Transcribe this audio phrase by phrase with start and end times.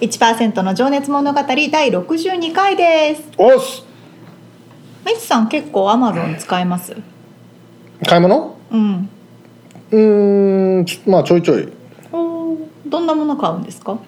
[0.00, 3.22] 1%の情熱物語第62回です。
[3.36, 3.84] おっす。
[5.06, 6.96] みつさん結構アマゾン使えます？
[8.06, 8.56] 買い物？
[8.70, 9.10] うん。
[9.90, 11.68] うーん、ちまあちょいちょい。
[12.12, 13.98] おーどんなもの買うんですか？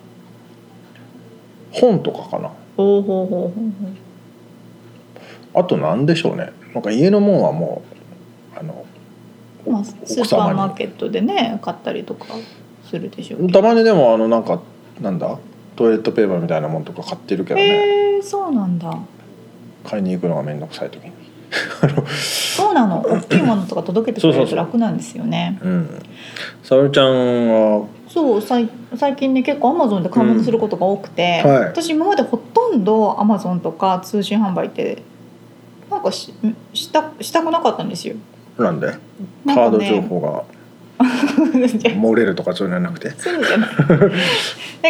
[1.72, 2.50] 本とかかな。
[2.78, 3.60] ほうほうほう
[5.52, 6.52] ほあとなんでしょうね。
[6.72, 7.82] なんか家のもんはも
[8.56, 8.86] うあの
[9.66, 12.28] うまあ、スー奥パーマ様ーケットでね買ったりとか
[12.88, 14.62] するでしょうたまにでもあのなんか
[14.98, 15.38] なんだ？
[15.76, 17.66] トイレットペーパーみたいなもんとか買ってるけどね。
[17.66, 18.96] へえそうなんだ。
[19.84, 21.12] 買いに行くのがめんどくさい時に。
[22.56, 23.02] そうなの。
[23.02, 25.58] 大きいものとか届けてくれると楽なんですよね。
[25.62, 26.02] うん。
[26.62, 27.86] 沙織ちゃんは？
[28.08, 31.50] そうさい最近ね結構アマゾンで買い物することが多くて、うん。
[31.50, 31.64] はい。
[31.64, 35.02] 私今までほとんどアマゾンとか通信販売って
[35.90, 36.32] なんかし
[36.72, 38.14] したしたくなかったんですよ。
[38.58, 38.92] なんで？
[39.46, 40.44] カード情報が
[42.00, 43.11] 漏れるとかそういうのはなくて？
[43.11, 44.06] そうじゃないなんか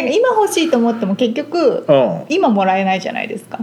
[0.09, 1.95] 今欲しいと思っても結局うん。
[2.17, 3.59] あ今もらえないじゃないですか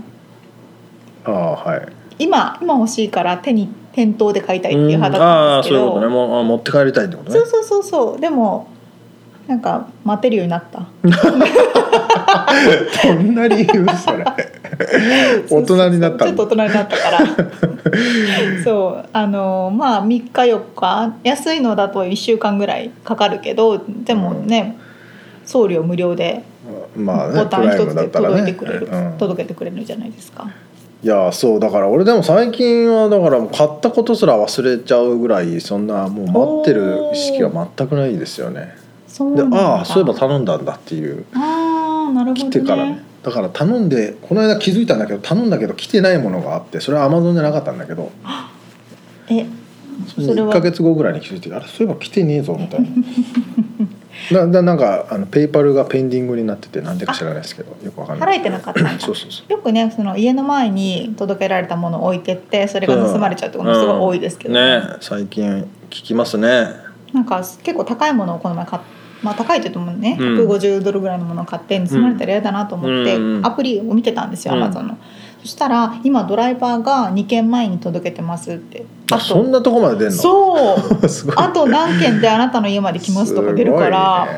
[1.25, 1.83] あはい。
[2.19, 6.13] 今今欲しいから手に店頭で買いたいっていううん派だああったんですけどそういうことね。
[6.13, 7.39] もうあ持って帰りたいってことね？
[7.39, 7.47] そう。
[7.47, 8.69] そうそうそうでも
[9.47, 11.11] なんか待てるようになった ど
[13.15, 13.67] んな理由
[13.97, 14.25] それ
[15.51, 17.19] 大人になったちょっと大人になったから。
[18.65, 21.15] そうあのまあ3日4日。
[21.25, 24.77] 安いのだと1週間ぐらいかかるけどでもね、
[25.45, 26.43] 送料無料で
[26.97, 29.15] まあねボタン一つで届いてくれる、うん。
[29.19, 30.47] 届けてくれるじゃないですか。
[31.03, 38.77] いやそうだから俺でも最近はだから買ったことすら忘れちゃうぐらいそんなもう待ってる意識は全くないですよね。
[39.35, 41.25] でああそういえば頼んだんだっていう。
[41.35, 42.51] あーなるほどね。
[42.51, 48.11] 来てからねだから頼んでこの間気づいたんだけど頼んだけど来てないものがあってそれはアマゾンじゃなかったんだけど。
[49.29, 49.47] え
[50.09, 52.89] それそれは？1か月後ぐらいに気づいてあれそういえば来てねえぞみたいな。
[54.31, 58.39] なななんかあのペイパルがペンディングになっててなんでか知らないですけどよくわかんない。
[58.39, 58.91] 払えてなかったんだ。
[58.99, 59.53] そうそうそう。
[59.53, 66.69] よくねその家の前に届けられたものを置いてってそれが盗まれちゃうってこともすごい多いですけど、ね最近聞きますね。
[67.13, 68.83] なんか結構高いものをこの前買っ
[69.23, 70.49] まあ高いと言ってもね、うん。
[70.49, 74.63] 150ドルぐらいのものを買って盗まれたら嫌だなと思って、うんアプリを見てたんですよ、うん。
[74.63, 74.99] アマゾンの。
[75.43, 78.85] そしたら今ドライバーが2件前に届けてますって。
[79.11, 80.13] あそんなとこまで出んの？
[80.13, 81.33] そう。
[81.37, 84.33] あと何件であなたの家まで来ますとか出るから、ね。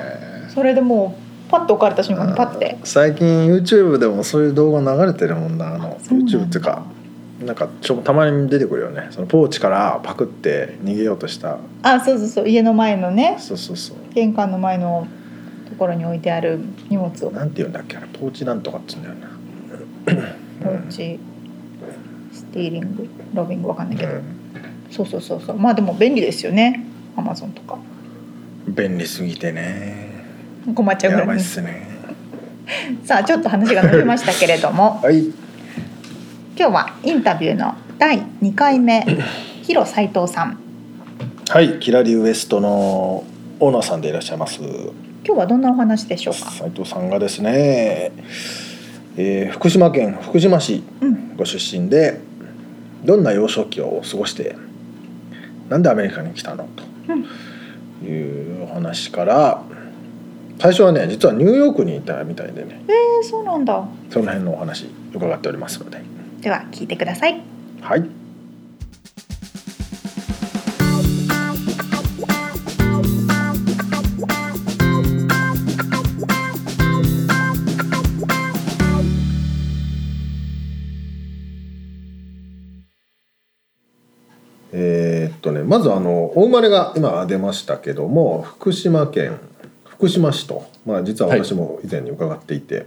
[0.54, 2.78] それでもうパッと置かれた瞬間にパッて。
[2.84, 6.82] 最近 YouTube でもそういう動画流れてるもんなあの YouTube っていうか
[7.44, 9.08] なんかちょたまに出てくるよね。
[9.10, 11.58] そのポーチからパクって逃げようとした。
[11.82, 12.48] あそうそうそう。
[12.48, 13.36] 家の前のね。
[13.38, 13.96] そうそうそう。
[14.14, 15.06] 玄関の前の
[15.68, 17.30] ところに置いてある荷物を。
[17.30, 18.06] なんて言うんだっけあれ。
[18.06, 19.28] ポーチなんとかっつうんだよな。
[20.62, 21.18] ポーチ。
[22.32, 24.22] スティーリングロビングわかんないけど、うん。
[24.90, 25.58] そうそうそうそう。
[25.58, 26.84] まあでも便利ですよね。
[27.16, 27.78] アマゾンとか。
[28.68, 30.24] 便利すぎてね。
[30.74, 31.88] 困っちゃうぐやばらいねいっすね。
[33.04, 35.00] さあちょっと話が伸びましたけれども。
[35.02, 35.41] はい
[36.56, 39.04] 今日はインタビューの第2回目
[39.62, 40.58] 広斉藤さん。
[41.48, 43.24] はいキラリウエストの
[43.60, 44.60] オーナーさんでいらっしゃいます。
[45.24, 46.50] 今日はどんなお話でしょうか？
[46.50, 48.12] 斉藤さんがですね、
[49.16, 51.36] えー福島県福島市うん。
[51.36, 52.20] ご出身で
[53.04, 54.56] どんな幼少期を過ごして
[55.68, 56.66] なんでアメリカに来たの？
[58.00, 59.62] というお話から
[60.58, 62.82] 最初はね実はニューヨークにいたみたいでね。
[62.88, 63.84] えー、そうなんだ。
[64.10, 65.98] その辺のお話伺っておりますので
[66.42, 67.40] では聞いてください。
[67.80, 68.10] はい。
[84.72, 89.38] えーっとねまずあのお生まれが今出ましたけども福島県
[89.84, 92.86] 福島市と、まあ、実は私も以前に伺っていて、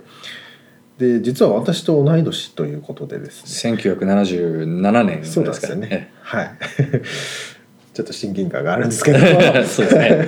[0.97, 3.75] で実は私と同い年ということでですね。
[3.75, 5.87] 1977年そうでですすよね。
[5.87, 6.13] からね。
[6.21, 6.51] はい。
[7.93, 9.19] ちょっと親近感があるんですけど。
[9.67, 10.27] そうですね。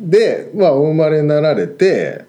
[0.00, 2.24] でまあお生まれになられて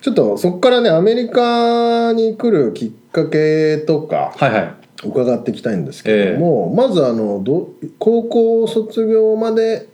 [0.00, 4.74] ちょっとそこからねアメリカに来るきっかけとかはいはい。
[5.04, 9.88] 伺っていきたいんですけれども、まずあのど高校卒業まで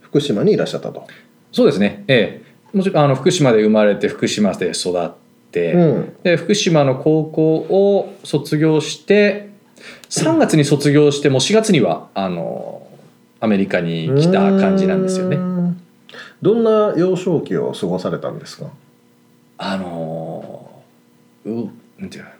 [0.00, 1.06] 福島にいらっしゃったと。
[1.52, 2.04] そうですね。
[2.08, 5.10] ええもちろんあの福島で生まれて福島で育っ
[5.50, 6.16] て、うん。
[6.22, 9.48] で福島の高校を卒業して
[10.10, 12.86] 3月に卒業してもう4月にはあの
[13.40, 15.36] アメリカに来た感じなんですよね。
[15.36, 15.40] う。
[15.40, 15.82] ん。
[16.42, 18.66] どんな幼少期を過ごされたんですか？
[19.58, 20.82] あの
[21.44, 21.50] う
[21.98, 22.30] なんていうの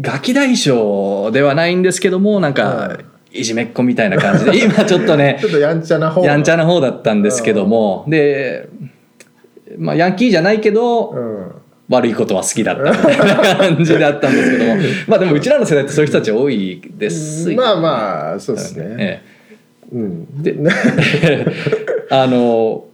[0.00, 2.98] ガキ大将ではないんですけどもなんか
[3.32, 8.68] いじめっ子みたいな感じで 今ちょっとねちょっとやんちゃな方やんちゃな方だったんですけどもで、
[9.76, 11.52] まあ、ヤンキーじゃないけど、うん。
[11.88, 14.76] 悪いことは好きだったみたいな感じだったんですけども。
[15.08, 18.96] まあでもうちらの世代ってそういう人たち多いですよまあまあそうですね。
[18.98, 19.22] え
[19.90, 20.54] うん、で
[21.22, 21.46] え
[22.10, 22.84] あの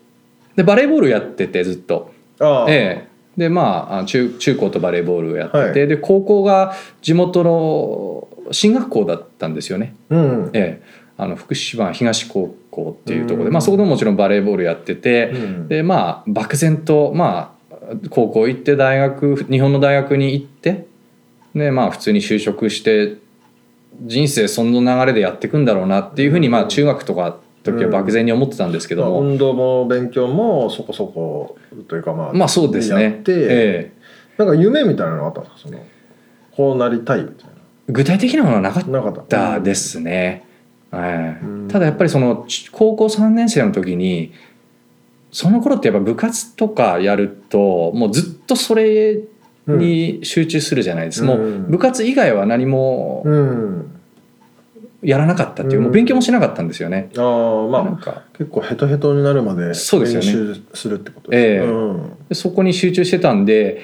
[0.55, 2.13] でバレーボールやっててずっと。
[2.39, 3.05] ああ、え
[3.37, 5.89] え、でまああ中中高とバレーボールをやってて、はい。
[5.89, 6.73] で高校が
[7.03, 10.83] 地元の進学校だったんですよね、うん、ええ、
[11.17, 17.75] あの福島東高校っていうところで、まあ、そこでももちろんバレーボールやってて、うんでまあ漠然とまあ
[18.11, 20.87] 高校行って大学日本の大学に行って
[21.55, 23.17] でまあ普通に就職して
[24.03, 31.57] 人生その流れでやっていくんだろうなっていうふうに、まあ中学とか時は漠然に思ってたんですけども、まあ運動も勉強もそこそこ
[31.89, 33.23] というかまあまあそうですやねっ。
[33.23, 33.93] て、ええ。
[34.37, 35.61] なんか夢みたいなのあったんですか？
[35.61, 35.79] その
[36.57, 37.51] こうなりたいみたい
[37.89, 38.85] 具体的なものはなかっ
[39.27, 39.61] たた。
[39.61, 40.45] ですね。
[40.93, 41.69] ええうん。
[41.69, 44.33] ただやっぱりそのち高校3年生の時に
[45.33, 49.19] その頃ってやっぱ部活とかやるともうずっとそれ
[49.67, 53.91] に集中するじゃないですか、もううん部活以外は何もうん。
[55.03, 55.85] やらなかったっていう、うん。
[55.85, 57.11] もう勉強もしなかったんですよね。
[57.19, 58.23] ああまあなんか。
[58.39, 61.59] 結構ヘトヘトになるまで練習するってことですええ。
[61.59, 62.13] うん。
[62.29, 63.83] でそこに集中してたんで、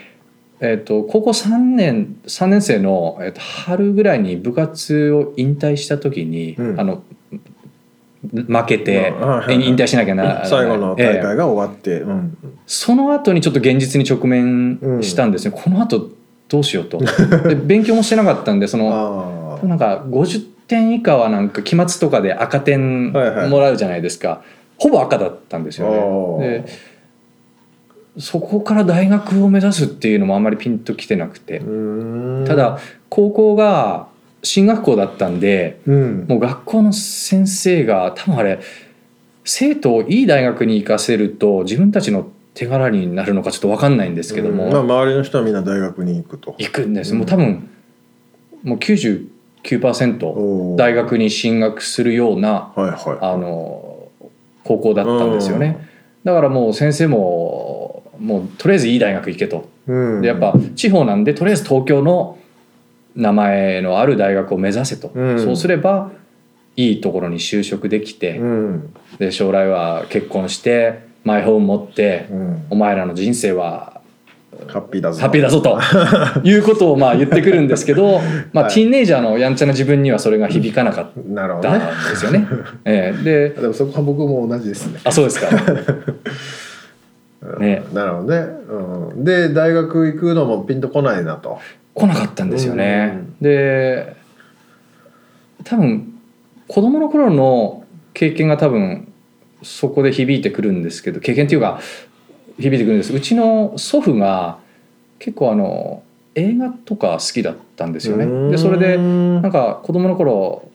[0.61, 6.81] えっと高校3年3年生の、えっと春ぐらいに部活を引退した時に、うん。
[6.81, 7.03] あの
[8.23, 9.15] 負けて、
[9.49, 11.17] 引退しなきゃな最後の大え。
[11.19, 12.37] え会が終わって、うん。
[12.67, 16.11] その後にちょっと現実に直面したんですね、この後
[16.49, 16.99] どうしようと。
[17.49, 23.49] で勉強もしてなかったんでそのあなんか50点以下はなんか期末とかで赤点はいはい。
[23.49, 24.43] もらうじゃないですか、
[24.77, 26.49] ほぼ赤だったんですあよね。
[26.49, 26.65] で
[28.19, 31.61] そこから大学を目指すっていうのもあんまりピンときてなくて、
[32.47, 32.79] ただ
[33.09, 34.09] 高校が
[34.43, 36.27] 進学校だったんでうん。
[36.29, 38.61] もう学校の先生が多分あれ
[39.45, 44.73] 生徒をいい大学に行かせると自分たちの手柄になるのかちょっと分かんないんですけども、うん。
[44.73, 46.55] まあ、周りの人はみんな大学に行くと。
[46.59, 47.19] 行くんです、うん。
[47.19, 47.71] もう多分
[48.63, 50.77] もう99%おー。
[50.77, 54.09] 大学に進学するようなはいはいあの
[54.65, 55.89] 高校だったんですよね、
[56.23, 57.80] だからもう先生も
[58.21, 59.69] もうとりあえずいい大学行けと。
[59.87, 60.21] うん。
[60.21, 62.39] でやっぱ地方なんでとりあえず東京の
[63.17, 65.41] 名前のある大学を目指せと、うん。
[65.41, 66.13] そうすれば
[66.77, 68.95] いいところに就職できて、うん。
[69.19, 72.67] で将来は結婚してマイホーム持って、うん。
[72.71, 74.01] お前らの人生は
[74.69, 75.21] ハッピーだぞ。
[75.21, 75.79] ハッピーだぞと。
[76.43, 78.21] いうことをまあ言ってくるんですけど、
[78.53, 81.09] まあ、はいティーンエイジャーのやんちゃな自分にはそれが響かなかっ
[81.63, 81.81] たん
[82.11, 82.47] ですよね。
[82.85, 83.25] ええ。
[83.25, 85.01] ででもそこは僕も同じですね。
[85.05, 85.49] あそうですか。
[87.59, 87.83] ね。
[87.93, 88.37] なるほどね、
[88.69, 91.59] うん、で大学行くのもピンとこないなと。
[91.95, 93.13] 来なかったんですよね。
[93.15, 93.37] うん。
[93.41, 94.17] で
[95.65, 96.19] 多分
[96.69, 99.13] 子供の頃の経験が多分
[99.63, 101.81] そこで響いてくるんですけど経験っていうか
[102.59, 103.15] 響いてくるんです。
[103.15, 104.59] うちの祖父が
[105.19, 106.03] 結構あの
[106.35, 108.51] 映画とか好きだったんですよね。
[108.51, 110.71] でそれでなんか子供の頃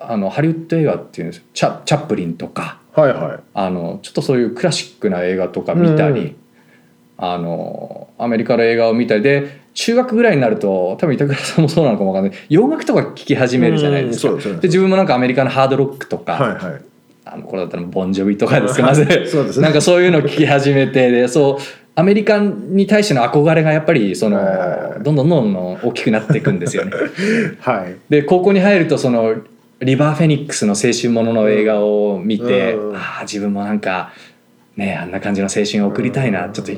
[0.00, 3.40] あのハリウッド映画っていうんですチャチャップリンとかはいはい。
[3.54, 6.36] あのちょっとそういうクラシックな映画とか見たり、うん。
[7.18, 12.38] あのアメリカの映画を見たりで中学ぐらいになると多分板倉さんもそうなのかもわかんない。
[12.48, 14.32] 洋楽とか聴き始めるじゃないですか。
[14.32, 16.82] うんで自分もなんかアメリカのハードロックとか、はいはい。
[17.24, 18.82] あのこれだったらボンジョビとかですか。
[18.82, 19.04] まず。
[19.30, 19.62] そうですね。
[19.64, 21.62] なんかそういうのを聞き始めてでそう
[21.94, 24.38] アメリカに対しての憧れがやっぱりその
[25.02, 26.92] どんどんどんどん大きくなっていくんですよね。
[27.60, 27.96] はい。
[28.08, 29.36] で高校に入るとその
[29.82, 32.96] リバー・フェニックスの青春ものの映画を見て、うん。
[32.96, 34.12] ああ自分もなんか
[34.76, 36.72] ねあんな感じの青春を送りたいな、ちょっと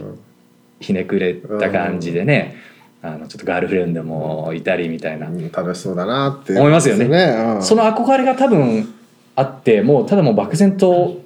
[0.80, 2.56] ひねくれた感じでね、
[3.02, 7.06] あのちょっとガールフレンドもいたりみたいな、うん楽しそうだなって思いますよね。
[7.06, 7.62] うん。
[7.62, 8.92] その憧れが多分
[9.36, 11.20] あってもうただもう漠然と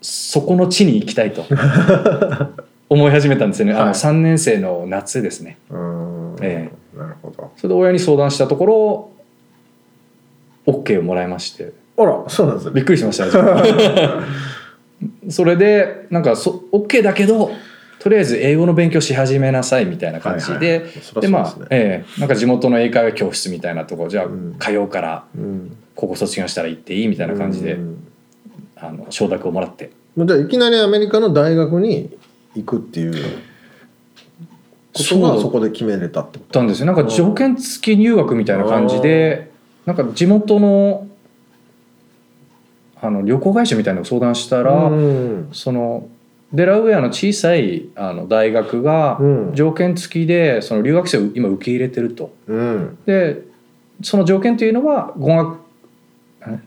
[0.00, 1.44] そこの地に行きたいと
[2.90, 3.92] 思い始めたんですよね、あのはい。
[3.92, 5.56] 3年生の夏ですね。
[5.70, 6.36] うん。
[6.42, 6.70] え。
[6.96, 7.52] なるほど。
[7.56, 9.13] それで親に相談したところ
[10.66, 11.72] OK をもらいまして。
[11.96, 12.72] あらそうなんですね。
[12.74, 13.26] びっくりしました
[15.28, 17.50] それでなんかそ OK だけど
[18.00, 24.56] とりあえず英語の勉強し始めなさいみたいな感じで、はいはいそでまあええなんか地元の英会話教室みたいなとこじゃあうん。
[24.58, 25.76] 通うからうん。
[25.94, 28.06] ここ卒業したら行っていいみたいな感じで、うん。
[28.76, 29.90] あの承諾をもらって。
[30.16, 32.10] じゃあいきなりアメリカの大学に
[32.54, 33.12] 行くっていう
[34.92, 36.86] ことがそこで決めれたってこたんですよ。
[36.86, 39.50] なんか条件付き入学みたいな感じで
[39.86, 41.06] なんか地元の
[43.00, 45.48] あの旅行会社みたいなのを相談したとら、うん。
[45.52, 46.08] その
[46.52, 49.54] デラウェアの小さいあの大学がうん。
[49.54, 52.34] 条件付きでその留学生を今受け入れてると。
[52.46, 52.98] うん。
[53.04, 53.42] で
[54.02, 55.58] その条件というのは語学
[56.46, 56.58] え？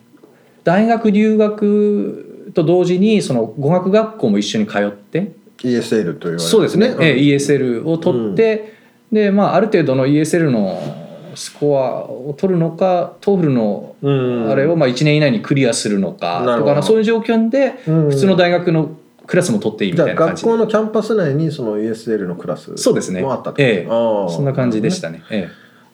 [0.64, 8.74] 大学留学と同時にその語学学校も一緒に通って、ESL と言われるそうですね、ええうん ESL を取って、
[9.12, 11.07] でまあある程度の ESL の
[11.38, 14.50] スコアを取るのか TOEFL のうん。
[14.50, 18.10] あれをまあ1年以内にクリアするのかとかそういう条件でうん。
[18.10, 18.90] 普通の大学の
[19.28, 20.50] クラスも取っていいみたいな感じで。
[20.50, 23.22] 学校のキャンパス内にその ESL のクラスそうですね。
[23.22, 23.88] もあったええ。
[23.88, 25.24] そんな感じでしたね。
[25.30, 25.48] え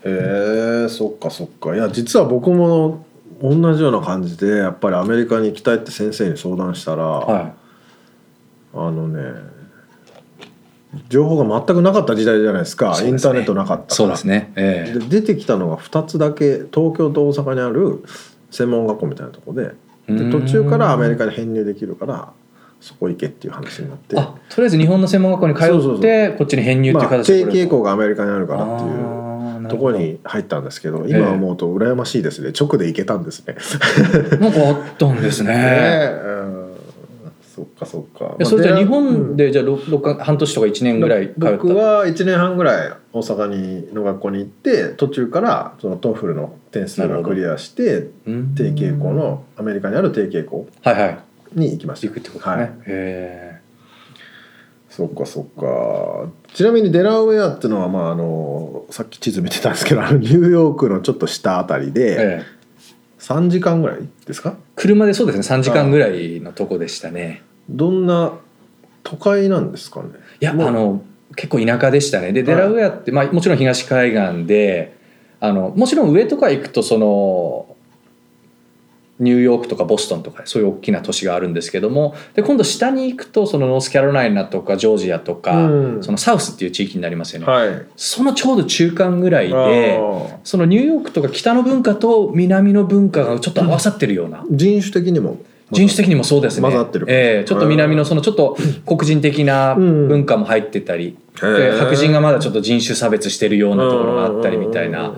[0.05, 1.75] へえそっかそっか。
[1.75, 3.05] いや実は僕も
[3.41, 7.53] 同じような感じでやっぱりアメリカに行きたいって先生に相談したら、えは
[8.75, 9.19] あのね
[11.09, 12.99] 情報が全くなかった時代じゃないですか。
[13.01, 13.07] ね。
[13.07, 13.93] インターネットなかったから。
[13.93, 14.51] い、そうですね。
[14.55, 14.99] ええ。
[14.99, 18.03] で出てきたのが2つだけ東京と大阪にある
[18.51, 19.73] 専門学校みたいなところで
[20.07, 22.33] で途中からアメリカに編入できるから
[22.81, 24.19] そこ行けっていう話になって。
[24.19, 32.51] あとりあえず日本の専門学校に通ってこっちに編入っていうまあ形で定傾向がアメリカにあるからっていうところに入ったんですけど今思うと羨ましいですね。
[32.59, 33.55] 直で行けたんですね。
[34.37, 35.53] なんかあったんですね。
[35.55, 36.32] ね
[37.53, 38.35] そっかそっか。
[38.39, 48.55] えそれじゃあ日まあ本でじゃあ六六か半年とか1年ぐらい通った僕は1年半ぐらい大阪にの学校に行って途中からその TOEFL の点数がクリアしてうん。
[48.55, 51.19] 提携校のアメリカにある提携校はいはい。
[51.53, 52.07] に行きました。
[52.07, 52.61] 行くってことね。
[52.63, 53.61] はい、へ
[54.89, 56.31] そっかそっか。
[56.55, 62.62] ちなみにデラウェアっていうのはまああのさっき地図見てたんですけどニューヨークのちょっと下あたりえでええ
[63.23, 64.55] 3時間ぐらいですか？
[64.75, 65.57] 車でそうですね。
[65.57, 67.41] 3時間ぐらいのとこでしたね。
[67.69, 68.33] どんな
[69.03, 70.09] 都会なんですかね？
[70.41, 71.01] いやあの
[71.35, 72.33] 結構田舎でしたね。
[72.33, 72.61] でデはい。
[72.63, 74.97] ラウェアって、まあ、もちろん東海岸で
[75.39, 77.72] あのもちろん上とか行くとその
[79.19, 87.45] ニューヨークとかボストンとかそういう大きな都市があるんですけどもで今度下に行くとそのノースカロライナとかジョージアとか、うんそのサウスっていう地域になりますよね。
[87.45, 89.99] はいそのちょうど中間ぐらいで
[90.43, 94.43] そのニューヨークとか北の文化と南の文化がちょっと合わさってるような。
[94.49, 95.37] 人種的にも
[95.71, 96.61] 人種的にもそうですね。
[96.61, 105.17] 混ざってるええちょっと南のそのちょっと黒人的な文化も入ってたり、へえで白人がまだちょっと人種差別してるようなところがあったりみたいなうん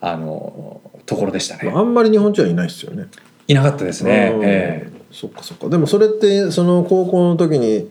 [0.00, 1.72] あのところでしたね。
[1.74, 3.06] あんまり日本人はいないですよね。
[3.48, 4.32] いなかったですね。
[4.34, 5.68] うんええそっかそっか。
[5.68, 7.88] でもそれってその高校の時に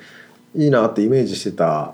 [0.55, 1.93] いいなってイメージしてた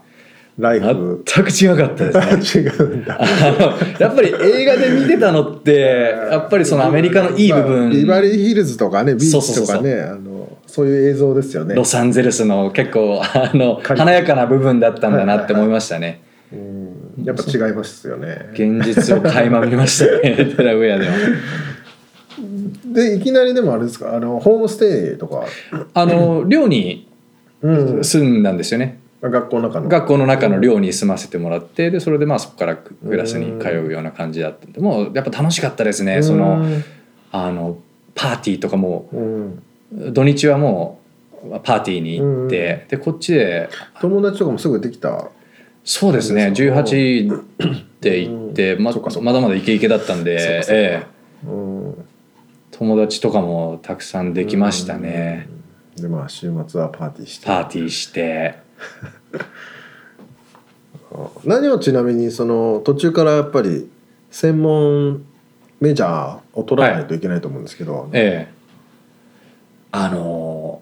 [0.57, 1.23] ライフ？
[1.25, 2.71] 全く違かったですね。
[3.99, 11.75] やっぱり映画で見てたのってやっぱりそのアメリカのいい部分、まあビバリーヒルズとかねビーチとかねあのそういう映像ですよね。
[11.75, 16.21] ロサンゼルスの結構あの華やかな部分だったんだなって思いましたね。
[16.51, 16.89] うん
[17.23, 18.49] やっぱ違いますよね。
[18.53, 21.13] 現実を垣間見ましたね デラウェアでは。
[22.85, 24.15] でいきなりでもあれですか？
[24.15, 25.45] あのホームステイとか、
[25.93, 27.07] あの寮に
[27.61, 28.99] うん、住んだんですよね。
[29.21, 29.89] 学校の中の。
[29.89, 36.23] 学校の中の寮に住ませてもらってでそれでまあそこからクラスに通うような感じだったんでもうやっぱ楽しかったですね。
[36.23, 36.63] その
[37.33, 37.77] あの
[38.15, 39.63] パーティーとかもうん、
[40.13, 41.01] 土日はも
[41.43, 43.69] うパーティーに行ってでこっちで
[43.99, 45.29] 友達とかもすぐできた？
[45.83, 46.53] そうですね。
[46.55, 47.43] そうです18
[47.99, 51.45] で行ってままだまだイケイケだったんでええ。
[51.45, 51.88] うん
[52.79, 55.49] 友達とかもたくさんできましたね。
[55.97, 57.45] でまあ週末はパーティーして。
[57.45, 58.55] パーティーして。
[61.43, 63.89] 何をちなみにその途中からやっぱり
[64.31, 65.25] 専門
[65.81, 68.53] メジャーを取らないといけないと思うんですけど、ええ。
[69.91, 70.81] あの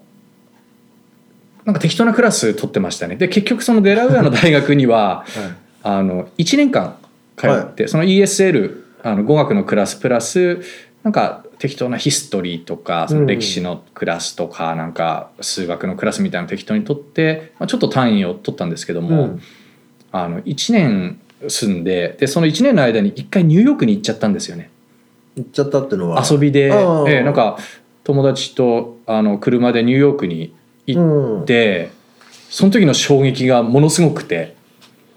[1.64, 3.16] なんか適当なクラス取ってましたね。
[3.16, 5.24] で結局そのデラウェアの大学には
[5.82, 6.96] あの1年間
[7.36, 10.60] 通って、その ESL あの語学のクラスプラス
[11.02, 19.42] なんか適当なヒストリーとかその歴史のクラスとか、なんか数学のクラスみたいなの適当に取って、まあ、ちょっと単位を取ったんですけども、うん。
[20.10, 24.70] あの1年住んででその1年の間に1回ニューヨークに行っちゃったんですよね。
[25.36, 26.24] 行っちゃったっていうのは？
[26.28, 26.72] 遊びで、
[27.08, 27.58] ええなんか
[28.04, 30.54] 友達とあの車でニューヨークに
[30.86, 31.42] 行うん。
[31.42, 31.90] って、
[32.48, 34.56] その時の衝撃がものすごくて。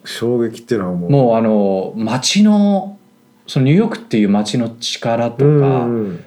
[0.04, 1.10] 衝撃っていうのはもう。
[1.12, 2.98] もうあの街の
[3.48, 5.48] そのニューヨークっていう街の力とか、う
[5.90, 6.26] ん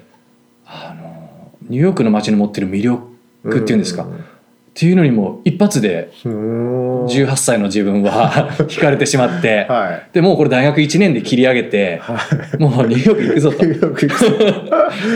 [0.65, 3.07] あのニューヨークの街の持ってる魅力
[3.47, 4.07] っていうんですか、う
[4.75, 7.05] っていうのにも一発でん。
[7.05, 10.09] 18歳の自分は 惹かれてしまって、はい。
[10.13, 12.01] でもうこれ大学1年で切り上げて、
[12.59, 13.63] もうニューヨーク行くぞと。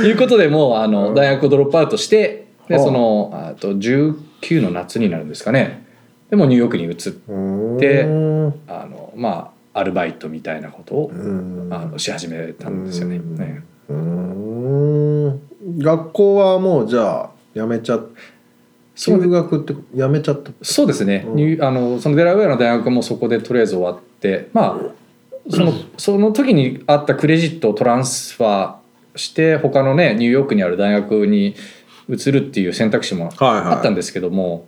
[0.07, 1.15] いうことでもうあのうん。
[1.15, 5.83] 大学をドロップアウトしてではあそのあと19の夏になるんですかね。
[6.29, 8.03] でもうニューヨークに移って
[8.67, 11.67] あのまあアルバイトみたいなことをうん。
[11.69, 13.17] あのし始めたんですよね。
[13.17, 13.35] うん。
[13.35, 13.61] ね。
[13.89, 15.18] うん
[15.79, 17.99] 学校はもうじゃあやめちゃ
[18.95, 20.51] 休学ってやめちゃった？
[20.61, 21.63] そうですね、うん。
[21.63, 24.79] あのそのデラウェアの大学もそこでとりあえず終わってまあ
[25.49, 31.55] そのその時にあったクレジットをトランスファーして他のねニューヨークにある大学に
[32.07, 33.75] 移るっていう選択肢もはいはい。
[33.75, 34.67] あったんですけども、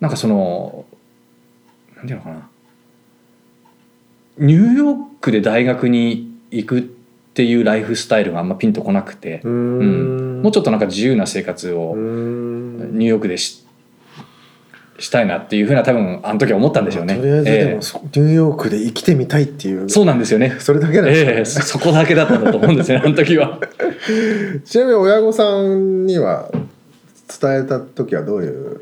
[0.00, 0.84] なんかその
[1.96, 2.48] なんていうのかな。
[4.38, 6.99] ニューヨークで大学に行くって
[7.44, 10.42] いうライフスタイルがあんまピンとこなくて、ううん。
[10.42, 12.98] もうちょっとなんか自由な生活をうん。
[12.98, 13.64] ニューヨークでし
[14.98, 17.14] したいなっていうふうな多分あの時は思ったんでしょうね。
[17.16, 19.84] とりあえずでえもそニューヨークで生きてみたいっていう。
[19.84, 20.56] えそうなんですよね。
[20.58, 21.44] それだけなんええでね。
[21.46, 23.58] そそこだけだったんだと思うんですねあの時は。
[24.64, 28.80] ちなみに親御さんには伝えた時はどういう？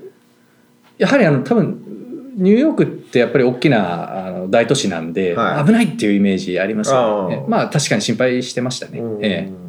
[0.99, 2.08] やはりあの多分
[2.39, 7.39] ニューヨークってやっぱり大きなあの大都市なんで、はい危ないっていうイメージありますよねあ。
[7.41, 9.01] あまあ確かに心配してましたね。
[9.01, 9.69] うんええ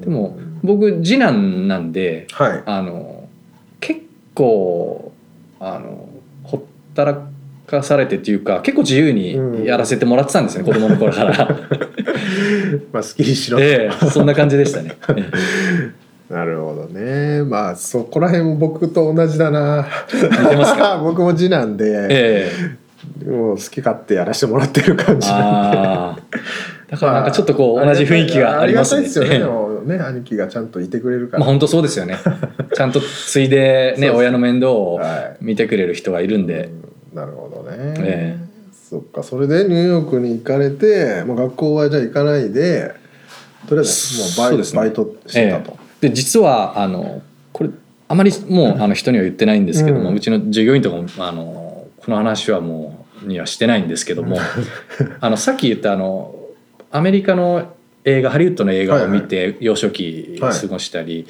[0.00, 3.28] でも僕次男なんではいあの
[3.80, 4.02] 結
[4.34, 5.12] 構
[5.58, 6.08] あの
[6.44, 6.60] ほっ
[6.94, 7.26] たら
[7.66, 11.36] かされてっていうか結構自由にやらせてもらってたんですね、子供の頃から。
[12.92, 14.96] まあ好きにしろ、ええそんな感じでしたね。
[15.16, 15.97] ええ
[16.30, 17.42] なるほどね。
[17.42, 19.86] まあそこら辺も僕と同じだな。
[21.02, 22.52] 僕も次男で、え
[23.24, 23.30] え。
[23.30, 26.20] もう好き勝手やらせてもらってる感じああ。
[26.88, 29.00] だからなんかちょっとこう同じ雰囲気がありますね。
[29.00, 29.96] ありがたいですよね。
[29.96, 32.16] ね兄貴がちゃんといてくれるから、まあ本当そうですよね。
[32.74, 38.48] ちゃんとついでね親の面倒をは見てくれる人がいるんで、うんなるほどね、ええ。
[38.88, 39.22] そっか。
[39.22, 42.92] それでニューヨークに行かれて、まあ、学校はじゃあ行かないで
[43.68, 44.64] とりあえずもうバイ,、ね。
[44.74, 47.70] バイトしてたと、で実はあのこれ
[48.08, 54.38] あまりもうあの人には言ってないんですけども、ううんちの従業員とかもあのこの話はもうにはしてないんですけども
[55.20, 56.34] あのさっき言ったあの
[56.90, 61.26] アメリカの映画ハリウッドの映画を見て幼少期過ごしたり、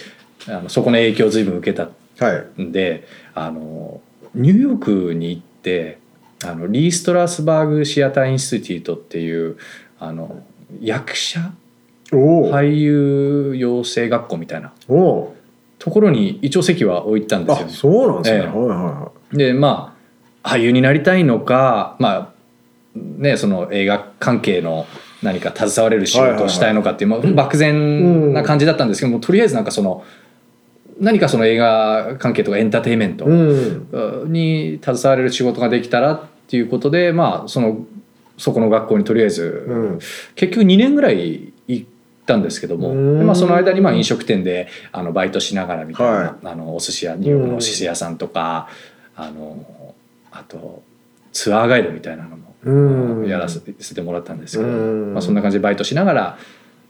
[0.46, 1.88] あのそこの影響を随分受けた
[2.24, 2.62] はい。
[2.62, 4.00] んであの
[4.34, 5.98] ニューヨークに行って
[6.44, 9.56] あのリー・ストラスバーグ・シアター・インスティテュートっていう
[9.98, 10.42] あの
[10.80, 11.52] 役者
[12.10, 14.72] 俳優養成学校みたいな。
[15.78, 17.68] ところに一応席は置いてたんですよあ。
[17.70, 18.46] そうなんですね、ええ。
[18.46, 19.96] はいはいはでま
[20.42, 22.32] あ俳優になりたいのかまあ
[22.94, 24.86] ねその映画関係の
[25.22, 30.04] 何か携われる仕事をしたいのかっていう、まあ、漠然な感じだったんですけども、とりあえずなんかその
[31.00, 33.24] 何かその映画関係とかエンターテインメント
[34.26, 37.84] に携われる仕事ができたらっていうことでまあその
[38.36, 39.98] そこの学校にとりあえず、うん。
[40.36, 41.52] 結局2年ぐらい
[42.28, 48.68] たんですけども、まあ、その間にまあ飲食店であのバイトしながらみたいな、はあのお寿司屋ニューヨークのお寿司屋さんとか、
[49.16, 49.94] あの
[50.30, 50.82] あと
[51.32, 53.28] ツアーガイドみたいなのも、うん。
[53.28, 55.14] やらせてもらったんですけど、うん。
[55.14, 56.38] まあ、そんな感じでバイトしながら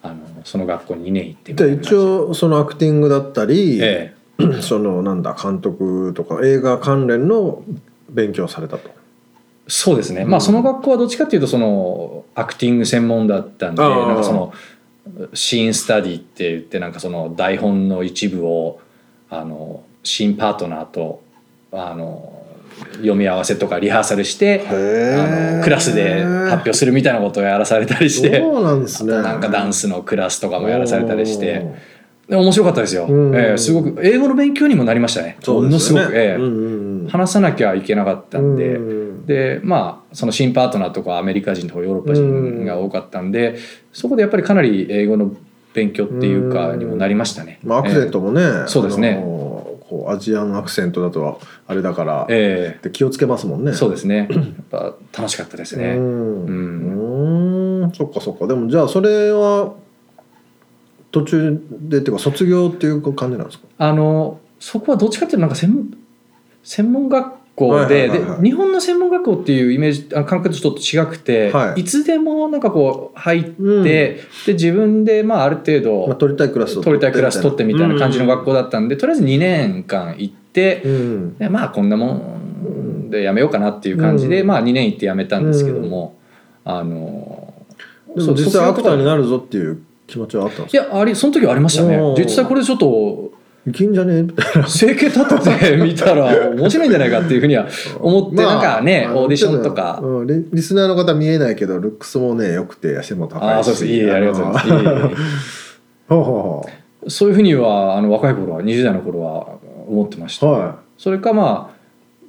[0.02, 4.14] あのその学校に2年行ってみたいな一応そのアクティングだったり、え
[4.62, 7.62] そのなんだ監督とか映画関連の
[8.08, 8.88] 勉強されたと。
[8.88, 8.98] え
[9.70, 14.54] そうですね、まあその学校はどっちかっていうとそのアクティング専門だったんでなんかその
[15.34, 18.80] シーンスタディって言ってなんかその台本の一部を
[19.30, 21.22] あのシーンパートナーと
[21.72, 22.46] あの
[22.92, 29.12] 読み合わせとかリハーサルしてあのクラスで発表するみたいなことをやらされたりしてそうなんですね。
[29.12, 31.66] なんかダンスのクラスとかもやらされたりして
[32.28, 33.36] で面白かったですよ、うん。
[33.36, 35.38] ええすごく英語の勉強にもなりましたね。
[35.46, 38.80] ものですごく、ええうんうんうん話さなきゃいけなかったんで、う
[39.22, 39.26] ん。
[39.26, 43.56] でまあその新パートナーとかアメリカ人とかヨーロッパ人が多かったんで、
[43.92, 45.34] そこでやっぱりかなり英語の
[45.74, 46.78] 勉強っていうかうん。
[46.78, 47.60] にもなりましたね。
[47.62, 49.18] まあ、アクセントもね、そうですね。
[49.22, 49.48] あの
[49.88, 52.82] こうアジアンアクセントだとあれだから、ええ。
[52.82, 53.72] で気をつけますもんね。
[53.72, 54.28] そうですね。
[54.32, 55.94] やっぱ楽しかったですね。
[55.96, 56.44] うん。
[56.44, 57.82] うん。
[57.82, 58.46] うんそっかそっか。
[58.46, 59.74] でもじゃあそれは
[61.10, 63.64] 途中でっていうか卒業っていう感じなんですか？
[63.78, 65.86] あのそこはどっちかっていうとなんか専門
[66.68, 71.80] 専門学校はいで,、で日本の専門学校っていうイメージあ感覚とちょっと違くて、はい。
[71.80, 73.82] い、つでもなんかこう入って、うん。
[73.82, 81.38] で自分でまあある程度、まあ、取りたいクラスを取りたいクラス取ってみたいな感じの学校だったんで、とりあえず2年間行って、うん。
[81.38, 84.46] でまあこんなもんでやめようかなっていう感じで、うん。
[84.46, 86.18] まあ2年行ってやめたんですけども、
[86.64, 87.54] あの
[88.14, 91.98] でも実際アクターになるぞっていう気持ちはあったんですいやありその時はありましたね。
[92.16, 93.32] 実際これちょっと
[93.68, 94.18] いけんじゃね？
[94.18, 97.66] えみたいな整形立ててみたら面白いんじゃないかっていうふうには
[98.00, 103.44] 思って、なんかねオーディションとか、うんリリスナーの方見えないけどルックスもね良くて背も高いし。
[103.44, 103.86] ああそうです。
[103.86, 105.80] いえいえありがとうございます。
[106.08, 106.70] ほうほうほ
[107.08, 111.78] そういうふうにはあの若い頃は20代の頃は思ってました、うはそれかまあ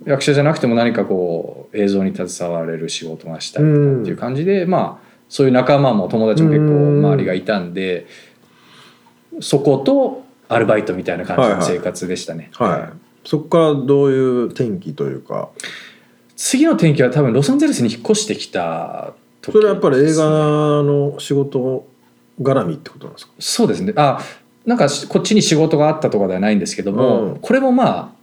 [0.05, 3.71] 役者じゃなくても何かこう映像に携われる仕事がしたいって
[4.09, 8.07] いう感じで、まあそういう仲間も友達も結構周りがいたんで、
[9.41, 13.27] そことアルバイトみたいな感じの生活でしたね、いはい。
[13.27, 15.49] そこからどういう転機というか。
[16.35, 20.23] 次の転機は多分ロサンゼルスに引っ越してきた時それはやっぱり映画
[20.83, 21.85] の仕事
[22.41, 23.33] 絡みってことなんですか？
[23.39, 23.91] そうですね。
[23.97, 24.21] あ
[24.65, 27.39] なんかしこっちに仕事があったとかではないんですけども、うん。
[27.39, 28.15] これもま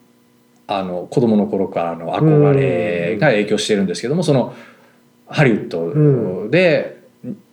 [0.67, 4.55] ああの子供の頃からの憧れが影響してるんですけどもその
[5.29, 7.03] ハリウッドで、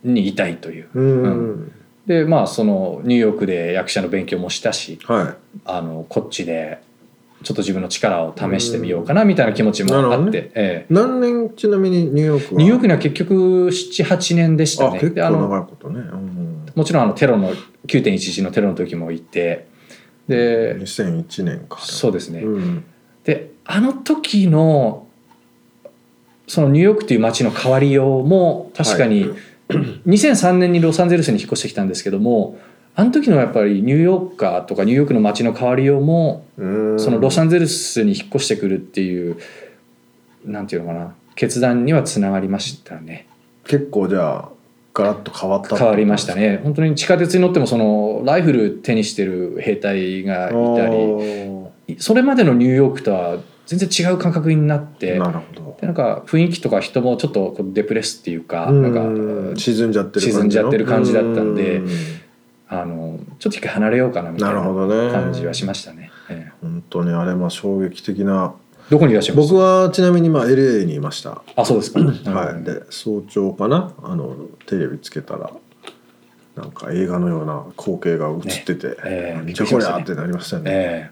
[0.02, 0.88] にいたいという。
[0.94, 1.72] うん、
[2.06, 6.82] でまあそのニューヨークで役者の勉強もしたしはあのこっちで
[7.42, 10.86] ちょっと自分の力を試してみようかなみたいな気持ちもあって、ねえ。
[10.88, 12.60] い何年ちなみにニューヨークは？
[12.60, 13.34] えニューヨークには結局
[13.68, 14.98] 78年でしたね。
[14.98, 17.52] あ結構長いことね、うん、もちろんあのテロの
[17.86, 19.66] 9.11のテロの時も行って
[20.26, 21.78] で2001年か。
[21.80, 22.84] そうですね、うん。
[23.24, 25.06] であの時の
[26.46, 29.30] そのニューヨークという街の変わりようも確かに、
[30.06, 32.58] 2003年にロサンゼルスに引っ越してきたんですけども
[32.96, 37.00] あの時のやっぱりニューヨーカーとかニューヨークの街の変わりようもうん。
[37.00, 39.36] そのロサンゼルスに引っ越してくるっていう
[40.44, 43.26] なんていうのかな決断にはつながりましたね。
[43.66, 44.48] 結構じゃあ
[44.92, 46.60] ガラッと変わった変わりましたね。
[46.62, 55.76] 本当に地下鉄に乗ってもそのライフル手にしてる兵隊がいたりそれまでのニューヨークとは全然違う感覚になってなるほど。
[55.80, 58.82] でなんか雰囲気とか人もちょっとデプレスっていうかうん。
[58.82, 60.40] なんか沈んじゃってる感じの？
[60.40, 61.88] 沈んじゃってる感じだったんでう
[62.68, 66.10] あのちょっと一回離れようかなみたいな感じはしましたね。
[66.28, 66.52] ええ。
[66.60, 68.54] 本当にあれも衝撃的な。
[68.90, 71.42] どこにいらっしゃい僕はちなみにまあ LA にいました。
[71.56, 72.00] あそうですか。
[72.00, 73.94] はい、で早朝かな？
[74.02, 75.50] あのテレビつけたら
[76.54, 78.94] なんか映画のような光景が映ってて、ね。
[79.04, 79.42] ええ。
[79.42, 81.10] めっちゃこりゃってなりましたね、え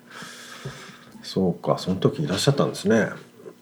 [1.22, 3.08] そうかその時いらっしゃったんですね。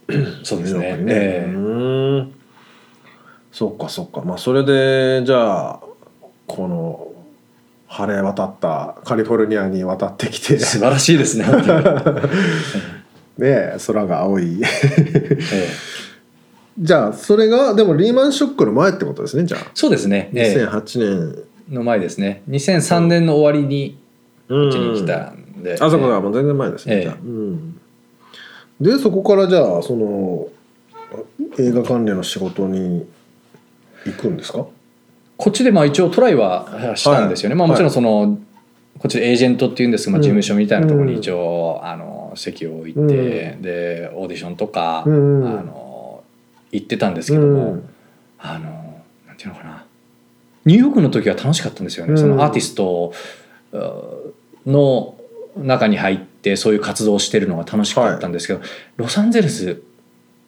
[0.08, 0.80] え そうですね。
[0.80, 1.02] ニューヨーク。
[1.02, 1.52] にええ。
[1.52, 2.34] うーん。
[3.52, 4.22] そうかそうか。
[4.22, 5.80] まあそれでじゃあ
[6.46, 7.08] この
[7.86, 10.58] 晴れ渡ったカリフォルニアに渡ってきて。
[10.58, 11.46] 素晴らしいですね。
[13.38, 14.60] ね空が青い。
[14.62, 15.68] ええ。
[16.78, 19.60] じゃあそれがでもリーマンショックの前ってことですねじゃあ。
[19.74, 20.30] そうですね。
[20.34, 20.66] ええ。
[20.66, 21.50] 2008年。
[21.70, 22.42] の前ですね。
[22.48, 23.98] 2003年の終わりに
[24.68, 25.62] っちに来たん。
[25.62, 25.74] で。
[25.74, 27.06] あそこええがもう全然前ですね、ええ。
[27.06, 27.80] うん、
[28.80, 30.48] でそこからじゃあその
[31.58, 33.06] 映画関連の仕事に
[34.04, 34.66] 行くんですか？
[35.36, 37.54] こっちでまあ一応トライはしたんですよね。
[37.54, 37.58] はい。
[37.60, 38.38] まあもちろんその
[38.98, 40.22] こっちでエージェントっていうんですが、まあ、うん。
[40.22, 43.62] 事務所みたいなところに一応、あの席を置いて、うん。
[43.62, 45.46] でオーディションとか、うん。
[45.46, 46.22] あの
[46.70, 47.88] 行ってたんですけども、うん。
[48.38, 49.86] あのなんていうのかな。
[50.66, 52.12] ニューヨークの時は楽しかったんですよね。
[52.12, 52.18] うん。
[52.18, 53.14] そのアーティスト
[53.72, 53.76] う
[54.66, 55.16] の
[55.56, 58.60] 中に入ってそういう活動をしてるのが楽しかったんですけど、
[58.96, 59.82] ロサンゼルス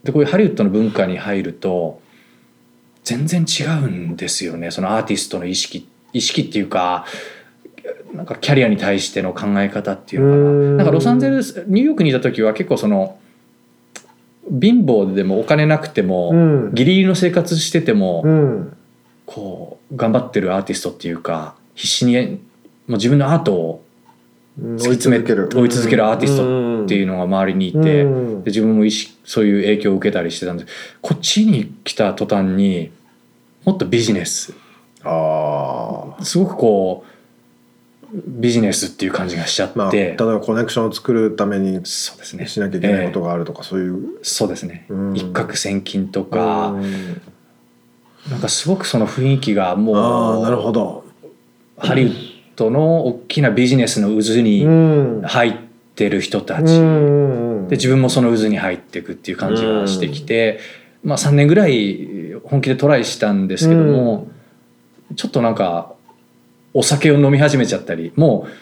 [0.05, 2.01] でこういうハリウッドの文化に入ると
[3.05, 4.71] 全然違うんですよね。
[4.71, 7.07] そのアーティストの意識意識っていうか
[8.15, 10.77] なんかキャリアに対しての考え方っていうのかうん。
[10.77, 13.19] ななんかロサンゼルスニューヨークにいた時は結構その
[14.49, 16.75] 貧乏でもお金なくても、うん。
[16.75, 18.77] ギリギリの生活してても、うん。
[19.25, 22.37] こう頑張ってるアーティストっていうか必死にも
[22.89, 23.85] う自分のアートを
[24.59, 26.07] 追突き詰め追い続ける。
[26.07, 28.45] アーティストっていうのが周りにいて、うん。
[28.45, 30.67] で自分も意識そういう影響を受けたりしてたんで
[31.01, 32.91] こっちに来た途端に
[33.65, 34.55] もっとビジネス。
[35.05, 37.13] ああすごくこう
[38.27, 42.47] ビジネスっていう感じがしちゃって、まあ例えばコネクションを作るためにそうですね。
[42.47, 43.95] しなきゃいけないことがあるとか、そういう。
[43.95, 45.17] ええそうですね、うん。
[45.17, 47.23] 一攫千金とか、うん。
[48.31, 51.05] なんかすごくその雰囲気があもあなるほうど、
[51.79, 55.23] ハリウッドの大きなビジネスの渦にん。
[55.23, 55.55] 入っ
[55.95, 60.61] てる人たち、うんで自分もその渦に入っていくっていう感じがしてきて、
[61.05, 64.29] まあ、3年ぐらい本気でトライしたんですけども、
[65.17, 65.95] ちょっとなんか
[66.75, 68.53] お酒を飲み始めちゃったりもう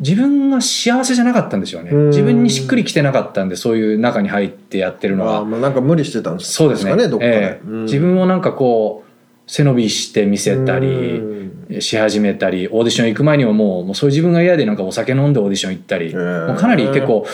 [0.00, 1.90] 自分が幸せじゃなかったんでしょうね。
[1.90, 2.08] うん。
[2.08, 5.44] 自分にしっくりきてなかったんでそういう中に入ってやってるのは。
[5.44, 7.08] まあなんか無理してたんですそうですねかね。
[7.08, 7.66] どっかで、ええ。
[7.66, 7.84] うん。
[7.84, 9.11] 自分をなんかこう
[9.46, 11.80] 背伸びして見せたりうん。
[11.80, 17.26] し始めたりオーディション行く前にももうもうそういう自分が嫌でなんかお酒飲んでオーディション行ったり、もうかなり結構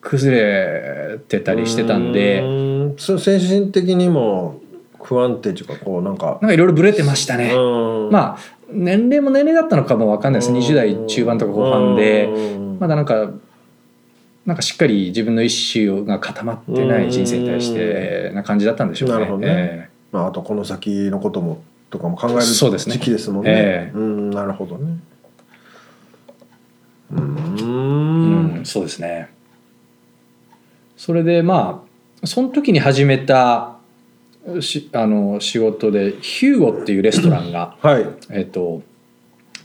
[0.00, 2.40] 崩れてたりしてたんで。
[2.40, 2.94] うん。
[2.98, 4.60] そう精神的にも
[5.02, 7.52] 不安定っていうかこうなんかなんかいろいろブレてましたね。
[7.52, 8.10] うん。
[8.10, 8.38] まあ
[8.70, 12.26] 年齢も年齢だったのかもわかんないです20代中盤とか後半で。
[12.26, 12.78] うん。
[12.78, 13.30] まだなんか
[14.44, 19.46] なんかしっかり自分の意思が固まってない人生に対してな感じだったんでしょうね。
[19.46, 19.46] ね。
[19.46, 23.50] えまあ、あとこの先のこともとかも考える時期ですもんね。
[23.50, 24.98] ええうんなるほどね。
[27.12, 29.30] うんん、そうですね。
[30.96, 31.84] それでま
[32.22, 33.76] あその時に始めた
[34.60, 38.06] しあの仕事でヒューゴっていうレストランがはい。
[38.30, 38.82] えっと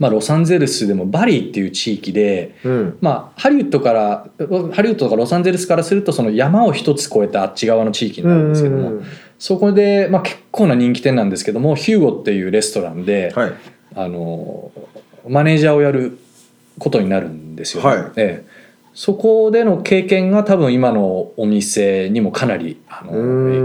[0.01, 2.97] まあロサンゼルスでもバリーっていう地域でうん。
[3.01, 4.25] まあ、ハリウッドから
[4.73, 9.05] ハリウッドとかロサンゼルスからするとその山を一つ越えたあっち側の地域になるんですけども、うん
[9.37, 13.53] そこで、まあ、結構な人気店なんですけどもヒューゴっていうレストランで、はい。
[13.95, 14.71] あの
[15.27, 16.19] マネージャーをやる
[16.77, 18.61] ことになるんですよ、はいええ
[18.93, 23.13] そこでの経験が多分今のお店にもかなりあの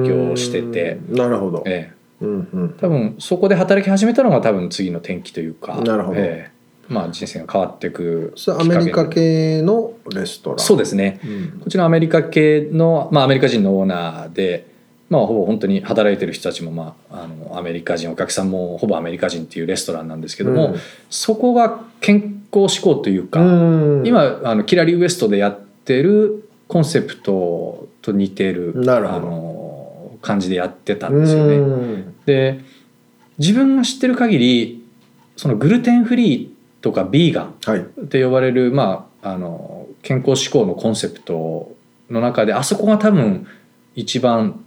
[0.05, 1.17] 影響してて、うん。
[1.17, 1.65] なるほど。
[1.67, 2.75] ええうんうん。
[2.81, 6.57] 多分そこで働き始めたのが多分次の転機というかなるほどええ
[6.89, 10.59] まあ、人生が変わっていくアメリカ系のレストラン？
[10.61, 11.61] そうですねうん。
[11.65, 14.69] こちらアメリカ系の、まあ、アメリカ人のオーナーで、
[15.11, 29.66] まあ、ほぼ本当に働いてる人たちも、まあ、あのアメリカ人お客さんもほぼアメリカ人っていうレストランなんですけども、うんそこが健康志向というか、うん今あのキラリウエストでやってるコンセプトと似てるなるほどあの
[30.23, 31.57] 感じでやってたんですよね。
[31.57, 32.61] うんで
[33.39, 34.83] 自分が知ってる限り
[35.37, 37.81] そのグルテンフリーとかビーガンはい。
[37.81, 41.75] って呼ばれる、まあ、あの健康志向のコンセプト
[42.11, 43.47] の中であそこが多分
[43.95, 44.65] 一番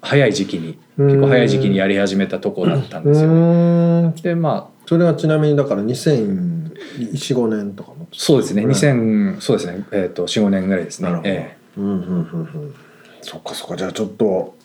[0.00, 4.02] 早い時期に結構早い時期にやり始めたとこだったんですよね。
[4.08, 4.14] ね。
[4.22, 8.06] でまあそれはちなみにだから2015年とかの。
[8.12, 11.10] そうですねうん2000そうですね、えー、と45年ぐらいですね。
[11.10, 11.28] なるほど。
[11.28, 12.74] えうんうんうんうん。
[13.22, 14.55] そっかそっかじゃあちょっと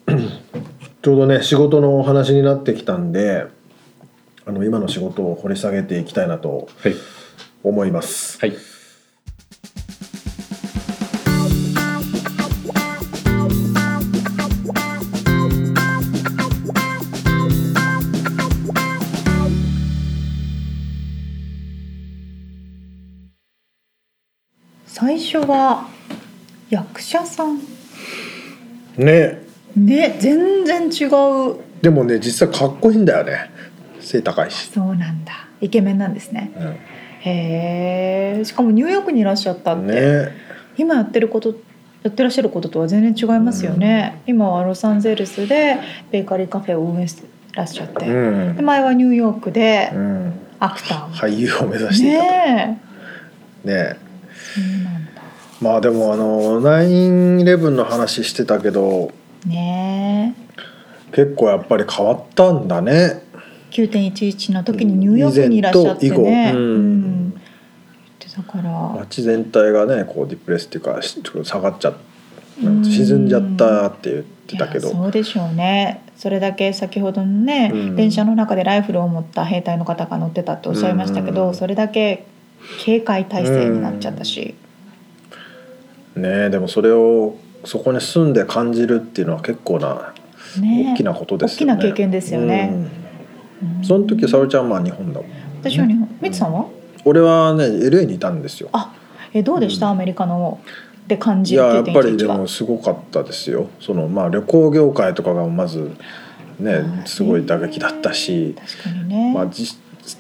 [1.02, 3.47] ちょうどね仕事のお話になってきたんで
[4.45, 6.97] あの今の仕事を掘り下げていきたいなとえはい。
[7.63, 8.39] 思います。
[8.39, 8.54] はい。
[24.86, 25.88] 最初は
[26.69, 27.60] 役者さん。
[28.97, 31.55] ねね全然違う。
[31.81, 33.49] でもね実はかっこいいんだよね。
[33.99, 34.69] 背高いし。
[34.71, 35.47] そうなんだ。
[35.62, 36.51] イケメンなんですね。
[36.57, 36.77] うん。
[37.23, 40.31] へえしかもニューヨークにいらっしゃったって、ね。
[40.77, 41.55] 今やってること
[42.03, 45.77] やってらっしゃることとは全然違いますよね、今はロサンゼルスで
[46.12, 48.55] ベーカリーカフェを運営してらっしゃって、うん。
[48.55, 52.31] で前はニューヨークでうん、アクターを、俳優を目指していたと。
[52.31, 52.79] ね
[53.65, 53.67] え。
[53.67, 53.97] ね
[55.62, 59.12] まあでもあの9-11の話してたけど
[59.45, 60.36] ね。
[61.12, 63.23] 結構やっぱり変わったんだね。
[63.27, 63.32] え
[63.71, 66.58] 9.11の時にニューヨークにいらっしゃって以前と以ね後。
[66.58, 67.30] うん。
[67.32, 67.41] 言っ
[68.19, 68.71] てたから。
[68.99, 71.93] 街全体がねこうディプレスっていうかしちょっと下がっちゃ
[72.60, 74.89] 沈んじゃったって言ってたけど。
[74.89, 76.04] そうでしょうね。
[76.15, 77.95] それだけ先ほどのね、うん。
[77.95, 81.56] 電車の中でライフルを持った兵隊の方が乗ってたっておっしゃいましたけど、うん。
[81.56, 82.25] それだけ
[82.84, 84.56] 警戒態勢になっちゃったし、
[86.15, 90.13] ねでもそれをそこに住んで感じるっていうのは結構な
[90.60, 91.74] ね大きなことですよね。
[91.74, 92.71] 大きな経験ですよね。
[93.62, 93.78] うん。
[93.78, 93.86] うん。
[93.86, 96.17] その時沙織ちゃんはまあ日本だもん、私は日本。
[96.21, 96.67] みつさんは？
[97.06, 98.69] 俺はね LA にいたんですよ。
[98.74, 98.93] あ
[99.34, 100.60] えどうでした、アメリカの
[101.08, 103.69] で感いじるややっぱりで9.11はもすごかったですよ。
[103.80, 105.91] そのまあ旅行業界とかがまず
[106.60, 108.56] ねはいすごい打撃だったし、
[109.34, 109.65] まあじ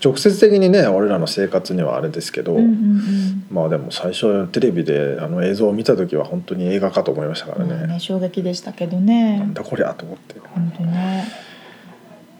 [0.03, 3.45] 直接的にね俺らの生活にはあれですけど、うんうんうん。
[3.49, 7.75] まあでも最初テレビであの映像を見た時は本当に映画かと思いましたからね。
[7.75, 10.39] まあね衝撃でしたけどなねんだこりゃと思って。
[10.39, 11.25] 本当ね。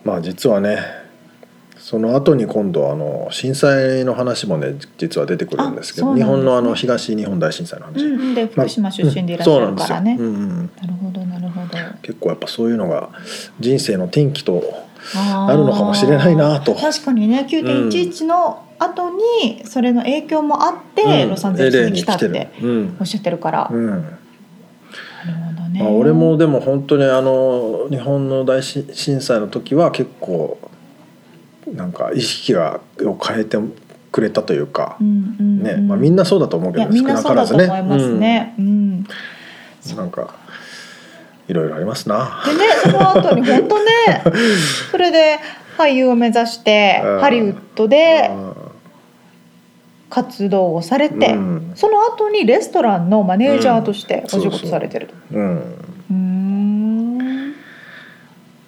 [0.03, 0.79] まあ実はね
[1.81, 6.21] その後に今度あの震災の話もね実は出てくるんですけどね。
[6.21, 8.35] 日本のあの東日本大震災の話、うんうん。
[8.35, 11.67] で福島出身でいらっしゃそうなんですよ、るからね、うんうん、なるほどなるほど。
[12.03, 13.09] 結構やっぱそういうのが
[13.59, 14.63] 人生の転機と
[15.15, 16.75] ああるのかもしれないなと。
[16.75, 21.29] 確かにね9.11の後にそれの影響もあって、うん。
[21.29, 22.49] ロサンゼルスに来たって
[22.99, 23.87] おっしゃってるから、うん。
[23.87, 24.07] なる
[25.55, 30.57] ほどね、まあ、俺もでも本当にあの日本の大震災の時は結構
[31.73, 33.57] なんか意識がを変えて
[34.11, 35.63] くれたというかう、んうんうん。
[35.63, 38.65] ねまあ、みんなそうだと思ういけどやみんなそうだと思いますね、うん。
[38.65, 39.95] うん。
[39.95, 40.35] なんか
[41.51, 42.41] いろいろありますな。
[42.45, 43.91] でねその後に本当ね
[44.89, 45.37] それで
[45.77, 47.19] 俳優を目指してうん。
[47.19, 48.53] ハリウッドでうん。
[50.09, 51.71] 活動をされて、うん。
[51.75, 55.13] その後にレストランのマネージャーとしてお仕事されてると。
[55.31, 55.57] うん。
[55.57, 57.53] うーん。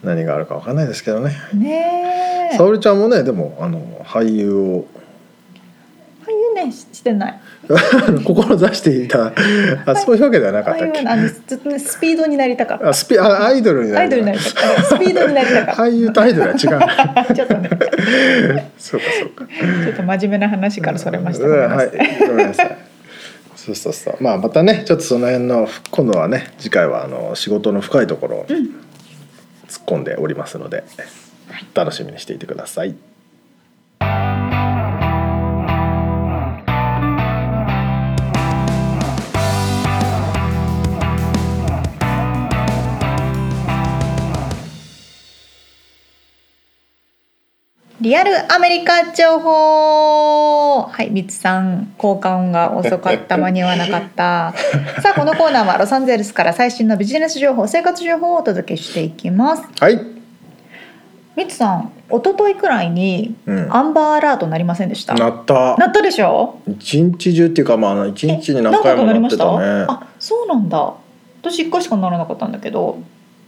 [0.04, 1.36] 何があるかわかんないですけどね。
[1.54, 2.58] ねえ。
[2.58, 4.86] 沙織ちゃんもねでもあの俳優を。
[6.26, 7.40] 俳優ねししてない
[8.26, 9.34] 志していた。
[9.86, 10.86] あそういうわけではなかった。
[10.86, 12.90] っけあのずっとねスピードになりたかった。
[12.90, 14.84] あスピあアイドルになアイドルになりたかった。
[14.84, 17.26] スピードになりたかっ俳優とアイドルは違う。
[17.26, 17.70] た ちょっとね。
[18.78, 19.46] そうかそうか。
[19.84, 21.88] ちょっと真面目な話からそれました、はい。
[21.88, 21.90] い
[22.28, 22.78] ごめんなさい。
[23.56, 24.18] そうそうそう。
[24.20, 30.84] まあまたねちょっとその辺の今度はね次回はあの仕事の深いところを突っ込んでおりますので、
[31.74, 32.96] 楽しみにしていてください。
[48.04, 50.82] リアルアメリカ情報。
[50.92, 54.54] はいミツさん交換音が遅かった間に合わなかった。
[55.02, 59.64] さあこのコーナーはロサンゼルスから最新のビジネス情報生活情報をお届けしていきます。
[59.80, 60.02] はい、
[61.38, 65.14] ミツさん一昨日くらいにうん、アンバーアラートなりませんでした？
[65.14, 65.78] なった。
[65.78, 66.56] なったでしょ？
[66.68, 69.86] 一日中っていうかまあ一日に何回もなってたね。
[69.88, 70.94] あそうなんだ。
[71.42, 72.98] 私一回しかならなかったんだけど。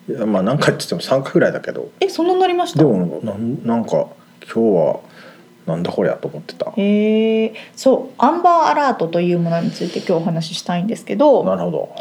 [0.08, 1.89] いやまあ何回って言っても三回ぐらいだけど。
[2.00, 2.80] えそんななりました？
[2.80, 4.06] でもなんなんか
[4.53, 4.99] 今日は
[5.65, 6.71] なんだこりゃと思ってた。
[6.77, 11.43] へえそうアンバーアラートというものについて今日お話ししたいんですけど。
[11.43, 11.95] なるほど。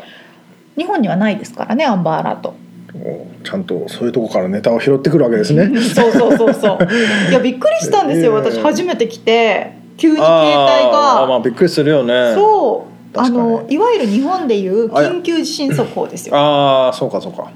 [0.76, 2.54] 日本にはないですからねアンバーアラート
[2.96, 5.66] おちゃんとそういうとこからネタを拾ってくるわけですね。
[5.80, 6.78] そうそうそうそう。
[7.30, 8.32] いやびっくりしたんですよ。
[8.32, 10.44] ええ私初めて来て急に携帯
[10.92, 11.22] が。
[11.22, 12.32] あーまあびっくりするよね。
[12.34, 13.18] そう。
[13.18, 16.36] あのいわゆる日本でいう緊急地震速報ですよ。
[16.36, 17.48] ああそうかそうか。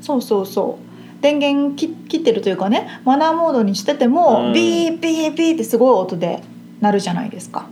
[0.00, 0.93] そうそうそう
[1.24, 4.52] 電源切切ってるというかねマナーモードにしてても、うん。
[4.52, 6.42] ビービービーってすごい音で
[6.82, 7.66] 鳴るじゃないですか。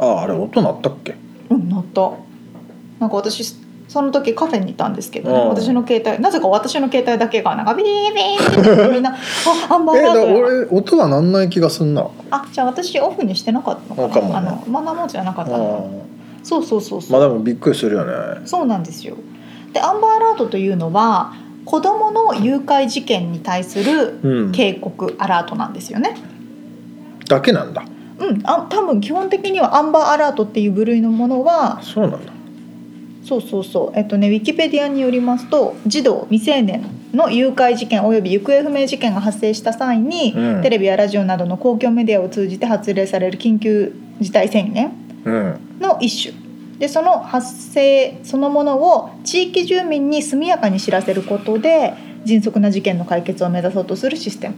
[0.00, 1.14] あああれ音鳴ったっけ？
[1.50, 2.10] うん鳴った。
[2.98, 3.54] なんか私
[3.86, 5.48] その時カフェにいたんですけどね、うん。
[5.50, 9.14] 私の携帯なぜか私の携帯だけがなんかビービーってみんな
[9.70, 12.08] あアンバーえだアラートや俺音はなんない気がすんな。
[12.32, 14.28] あじゃあ私オフにしてなかったのかな。
[14.28, 14.34] ね。
[14.34, 15.88] あのマナーモードじゃなかったあの
[16.42, 18.12] そうそうそうそう、まあでもびっくりするよね。
[18.46, 19.14] そうなんですよ。
[19.72, 21.32] でアンバーアラートというのは
[21.66, 24.52] 子どもの誘拐事件に対するうん。
[24.52, 26.16] 警告アラートなんですよね。
[27.28, 27.84] だけなんだ。
[28.18, 32.32] うん、あ多分基本的にはアンバーアラートっていう部類のものはそうなんだ。
[33.22, 33.98] そうそうそう。
[33.98, 40.62] えっとねウィキペディアによりますと児童未成年の誘拐事件および行方不明事件が発生した際に、うん。
[40.62, 44.92] テレビやラジオなどの公共メディアを通じて発令される緊急事態宣言
[45.24, 45.60] うん。
[45.80, 46.45] の一種
[46.78, 54.54] でその発生そのものを地域住民に速やかに知らせることで迅速な事件の解決を目指そうとするシステム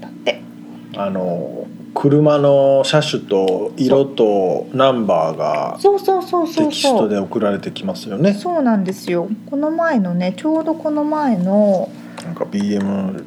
[0.00, 0.40] だって。
[0.96, 8.32] あの車の車種と色とナンバーがそうそうそうそうテキストそうで送られてきますよね。
[8.32, 9.28] そうなんですよ。
[9.50, 11.90] この前のねちょうどこの前の
[12.24, 13.22] なんか BM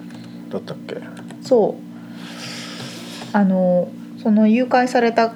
[0.52, 0.98] だったっけ？
[1.44, 3.38] そう。
[3.38, 3.88] あの
[4.22, 5.32] その誘拐された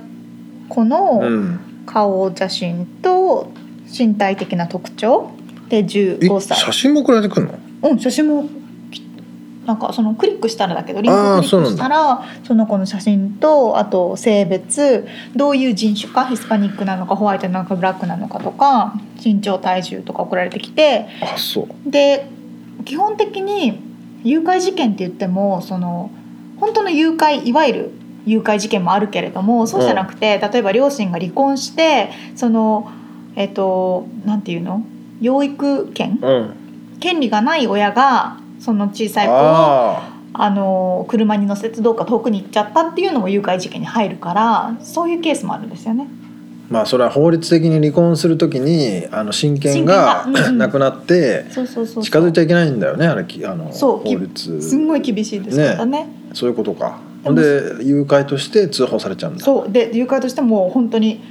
[0.68, 1.60] 子うのん
[1.92, 3.52] 顔写真と
[3.88, 5.32] 身体的な特徴
[5.70, 6.58] でえ15歳。
[6.60, 7.90] 写真も送られてくるの？
[7.90, 8.48] うん写真も
[8.92, 9.02] き
[9.66, 21.90] なんかそのクリックしたらだけどリンククリックしたらその子の写真とあと性別どういう人種かヒスパニックなのかホワイトなのかブラックなのかとか身長体重とか送られてきてあそう。
[21.90, 22.28] で
[22.86, 23.80] 基本的に
[24.24, 26.12] 誘拐事件って言ってもその
[26.60, 27.92] 本当の誘拐いわゆる
[28.26, 32.92] 誘拐事件もあるけれどもそうじゃなくて、例えば両親が離婚してその
[33.36, 34.84] えっ、となんていうの？
[35.22, 36.20] 養育権？
[36.22, 36.56] うん。
[37.00, 46.08] 権利がない親がその小さい子をああの車に乗せてどうか遠くに行っちゃったっていうのも誘拐事件に入るからそういうケースもあるんですよね。
[46.70, 51.62] ーまあそれは法律的に離婚するときにあの親権がなくなって近
[52.20, 54.62] づいちゃいけないんだよねあれきあの法律。
[54.62, 56.08] すんごい厳しいですからね。
[56.34, 59.44] そういうことかで誘拐として通報されちゃうんだ。
[59.44, 59.72] そう。
[59.72, 61.22] で誘拐としてもう本当に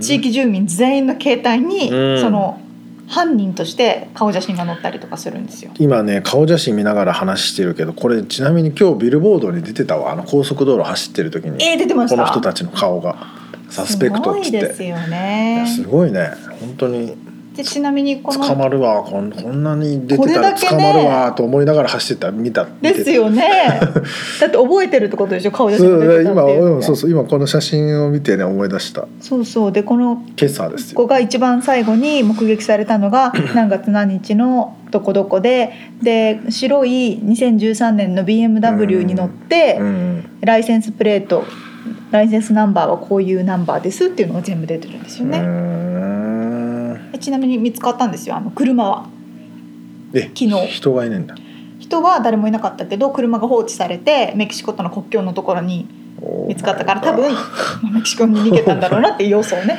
[0.00, 2.20] 地域住民全員の携帯に、うん。
[2.20, 2.60] その
[3.08, 5.72] 犯人として顔写真が載ったりとかするんですよ。
[5.78, 10.12] 今ね顔写真見ながら話してるけどこれちなみに今日ビルボードに出てたわ。
[10.12, 11.64] あの高速道路走ってる時に。
[11.64, 12.16] えー、出てました。
[12.16, 13.16] この人たちの顔が。
[13.68, 14.50] サスペクトっつって。
[14.50, 15.66] すごいですよいねや。
[15.66, 16.30] すごいね。
[16.60, 17.16] 本当に
[17.56, 19.02] でちなみにこの捕まるわ。
[19.02, 21.32] こんこんなに出こてたら捕まるわ。
[21.32, 22.30] と思いながら走ってた。
[22.30, 23.42] 見たですよね。
[24.40, 25.50] だって覚えてるってことでしょ？
[25.50, 27.10] 顔写そ真が出てたっていうのうんそうそう。
[27.10, 29.06] 今この写真を見てね思い出した。
[29.20, 29.72] そうそう。
[29.72, 30.96] でこの今朝ですよ。
[30.96, 35.70] ここが一番最後に目撃されたのが 何月何日のどこどこで
[36.02, 41.44] で白い2013年の BMW に乗って、うんライセンスプレート
[42.10, 46.19] ライセンスナンバーはこういうナンバーですっていうのが全部出てるんですよね。
[47.20, 49.06] ちなみに見つかったんですよあの車は。
[50.14, 50.66] え昨日。
[50.66, 51.36] 人がいないんだ。
[51.78, 55.88] 人は誰もいなかったけど車が放置されてメキシコとの国境のところに
[56.46, 57.32] 見つかったから多分
[57.92, 59.78] メキシコに逃げたんだろうなっていう要素をね。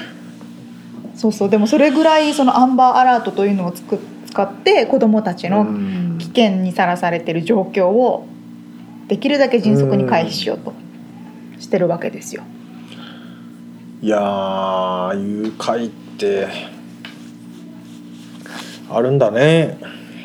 [1.15, 1.49] そうそう。
[1.49, 5.67] でもそれぐらいそのアンバーアラートというのをつく使って子どもたちの
[6.17, 8.25] 危険にさらされてる状況を
[9.07, 10.73] できるだけ迅速に回避しようと
[11.59, 12.43] してるわけですよ。
[14.01, 16.47] いやー誘拐って
[18.95, 19.77] あるんだね。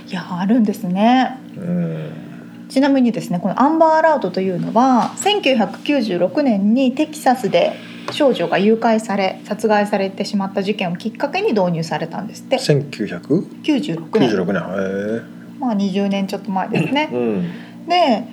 [0.09, 1.39] いやあるんですね。
[1.57, 2.67] うん。
[2.69, 7.75] ちなみにですねこのアンバーアラートというのは1996年にテキサスで
[8.11, 12.57] 少女が誘拐され殺害されてしまった事件をきっかけに導入されたんですって。
[12.57, 14.31] 1996 96年。
[14.31, 14.63] 年。
[15.23, 15.23] へ
[15.59, 17.09] まあ20年ちょっと前ですね。
[17.13, 17.89] えうん。
[17.89, 18.25] で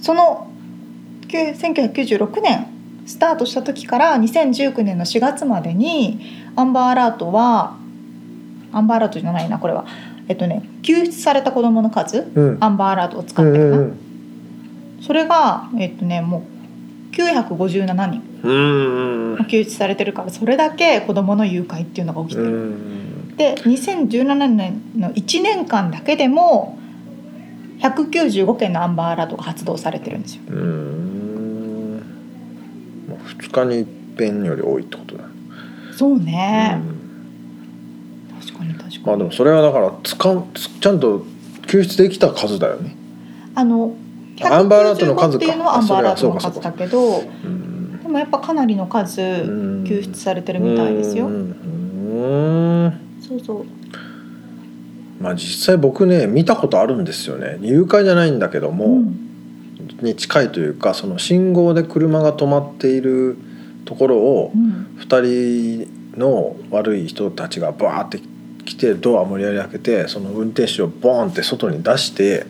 [0.00, 0.50] その
[1.28, 2.66] きゅ1996年
[3.06, 6.20] スタートした時から2019年の4月までに
[6.56, 7.78] アンバーアラートは
[8.76, 9.86] アンバーアラートじゃないなこれは。
[10.28, 12.58] えっとね救出された子どもの数うん。
[12.60, 13.94] アンバーアラートを使ってるな、
[15.00, 16.44] それがえっとねも
[17.12, 18.22] う957人。
[18.42, 18.52] うん
[19.38, 22.50] うん救出されてるからそれだけ子どもの誘拐っていうのが起きてうる。
[22.50, 26.78] んで2017年の1年間だけでも
[27.80, 30.42] 195件のアンバーアラートが発動されてるんですよ。
[30.48, 32.02] うん。
[33.08, 35.24] まあ2日に一遍より多いってことだ。
[35.92, 36.95] そうね、うん。
[39.06, 40.44] まあでもそれはだから使う
[40.80, 41.24] ちゃんと
[41.68, 42.96] 救出できた数だよね。
[43.54, 43.94] あの
[44.42, 48.02] アンバーアラートの数195かっていうのはアンバーアラートの数だけどうん。
[48.02, 49.84] でもやっぱかなりの数うん。
[49.84, 51.28] 救出されてるみたいですよ。
[51.28, 51.30] う。
[51.30, 51.32] ん。
[51.32, 53.64] うんそうそう。
[55.20, 57.58] まあ実際僕ね見たことあるんですよね。
[57.60, 59.22] 誘拐じゃないんだけども、うん。
[60.02, 63.38] に近いというかその信号で車が止まっている
[63.84, 64.98] ところをうん。
[64.98, 68.20] 2人の悪い人たちがバーって
[68.66, 72.44] 来てドア無理やり開けてその運転手をボーンって外に出して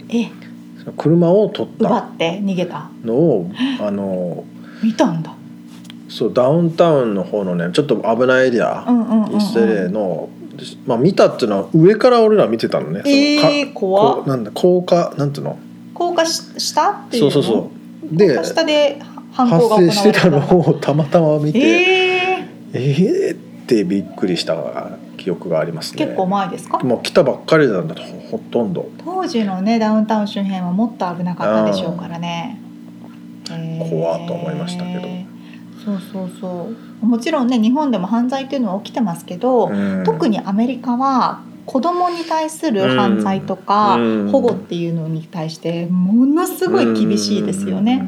[0.97, 1.87] 車を取った。
[1.87, 2.91] 奪って逃げた。
[3.05, 3.51] のを
[3.81, 4.45] あの
[4.83, 5.33] 見たんだ。
[6.09, 9.37] そうダウンタウンの方のねちょっと危ないエリア、うんうんうん、うん。
[9.37, 10.29] イステレの、
[10.87, 13.03] まあ、見たっていうのは上から俺ら見てたのね。
[13.03, 13.13] その
[13.43, 14.17] かえー、怖っ。
[14.17, 15.59] こうなんだ高架なんていうの？
[15.93, 17.31] 高架ししたっていうの？
[17.31, 17.71] そうそうそ
[18.13, 18.17] う。
[18.17, 18.99] で下で
[19.33, 23.33] 犯行発が行われ生してたのたをたまたま見てええ。
[23.33, 26.07] ー、ってびっくりした記憶がありますー、ね。
[26.07, 26.79] 結構前ですか？
[26.79, 28.89] もう来たばっかりなんだとほほとんど。
[29.05, 32.61] 当時のねダウンタウン周辺はもっと危なかったでしょうからね。
[33.91, 35.03] 怖っと思いましたけど。
[35.85, 36.69] そうそうそ
[37.03, 37.07] う。
[37.07, 40.05] もちろんね日本でも犯罪っていうのは起きてますけど、うん。
[40.05, 44.31] 特にアメリカは子供に対する犯罪とかうん。
[44.31, 48.05] 保護っていうのに対してものすごい厳しいですよね。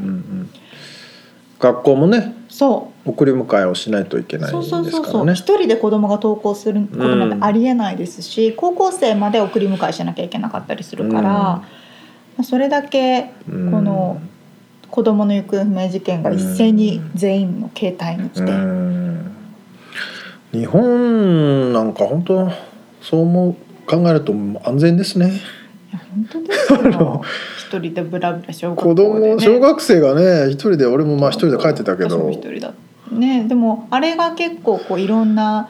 [1.60, 2.34] 学校もね。
[2.48, 5.06] そ送り迎えをしないといけないんうそうそうでそうそう。
[5.06, 11.64] すからね一人で子供が登校することなんてありえないですし、高校生まで送り迎えしなきゃいけなかったりするから、ま
[12.38, 13.70] あそれだけうん。
[13.70, 14.20] この
[14.90, 19.32] 子供の行方不明事件が一斉に全員の携帯に来て、うん。
[20.52, 22.50] 日本なんか本当
[23.02, 23.56] そう思う
[23.86, 24.32] 考えると
[24.64, 25.28] 安全ですね。
[25.90, 27.22] いや本当ですよ。
[27.58, 32.30] 一人でブラブラ小学校子で、ね、供小学生がね一人で俺もまあ一人で帰ってたけど。
[32.30, 32.72] 一人だ
[33.12, 35.68] ねでもあれが結構こういろんな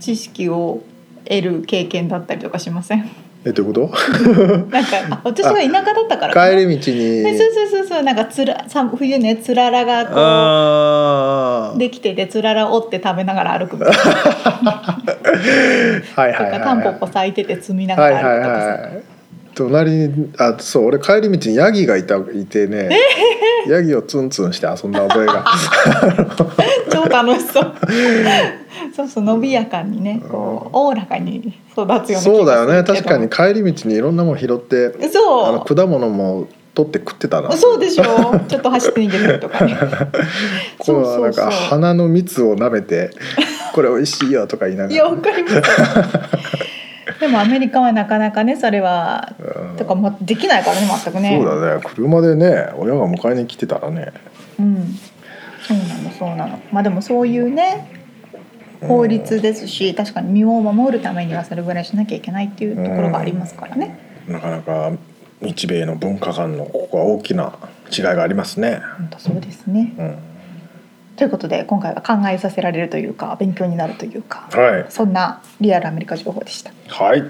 [0.00, 0.82] 知識を
[1.28, 3.08] 得る経験だったりとかしません？
[3.44, 3.90] えどういうこ
[4.70, 7.22] なんかあ私が田舎だったから帰り道に。
[7.22, 8.02] ねそうそうそうそう。
[8.02, 10.06] なんかつらさ冬ねつららが
[11.70, 13.94] こうできててつらら折って食べながら歩くみたい
[14.64, 14.72] な。
[16.16, 19.02] はいはいはいとかタンポポ咲いてて摘みながはいはいら歩くとかさ、はい
[19.56, 22.90] 隣にあそう俺帰り道にヤギがいたいてね。
[23.66, 25.44] ヤギをツンツンして遊んだ覚えが。
[26.92, 27.72] 超楽しそう。
[28.94, 32.84] そうそう伸びやかにねこうおおらかに育つようそうだよね。
[32.84, 37.48] 確かに帰り道にいろんなもの拾ってあのそ果物も取って食ってたな。
[37.48, 38.04] うそうでしょ。
[38.46, 39.78] ちょっと走って逃げてるとかね。
[40.78, 43.10] こうはなんか花の蜜を舐めて
[43.72, 44.94] これ美味しいよとか言いながら。
[44.94, 46.65] いやわかります
[47.20, 49.76] でもアメリカはなかなかねそれはうん。
[49.76, 51.40] とかもできないからね全くね。
[51.42, 51.82] そうだね。
[51.84, 54.12] 車でね親が迎えに来てたらね。
[54.58, 54.98] うん。
[55.66, 56.60] そうなのそうなの。
[56.72, 57.90] まあでもそういうね
[58.80, 63.98] 法律ですし確かに身を守るためにはそれぐらいしなきゃいけないっていうところがありますからね。
[64.28, 64.92] なかなか
[65.40, 67.54] 日米の文化間のここは大きな
[67.96, 68.80] 違いがありますね。
[68.98, 69.94] 本当そうですね。
[69.98, 70.18] うん、
[71.16, 74.86] ということで今回は考えさせられるというか勉強になるというかはい。
[74.90, 76.72] そんなリアルアメリカ情報でした。
[76.88, 77.24] はい。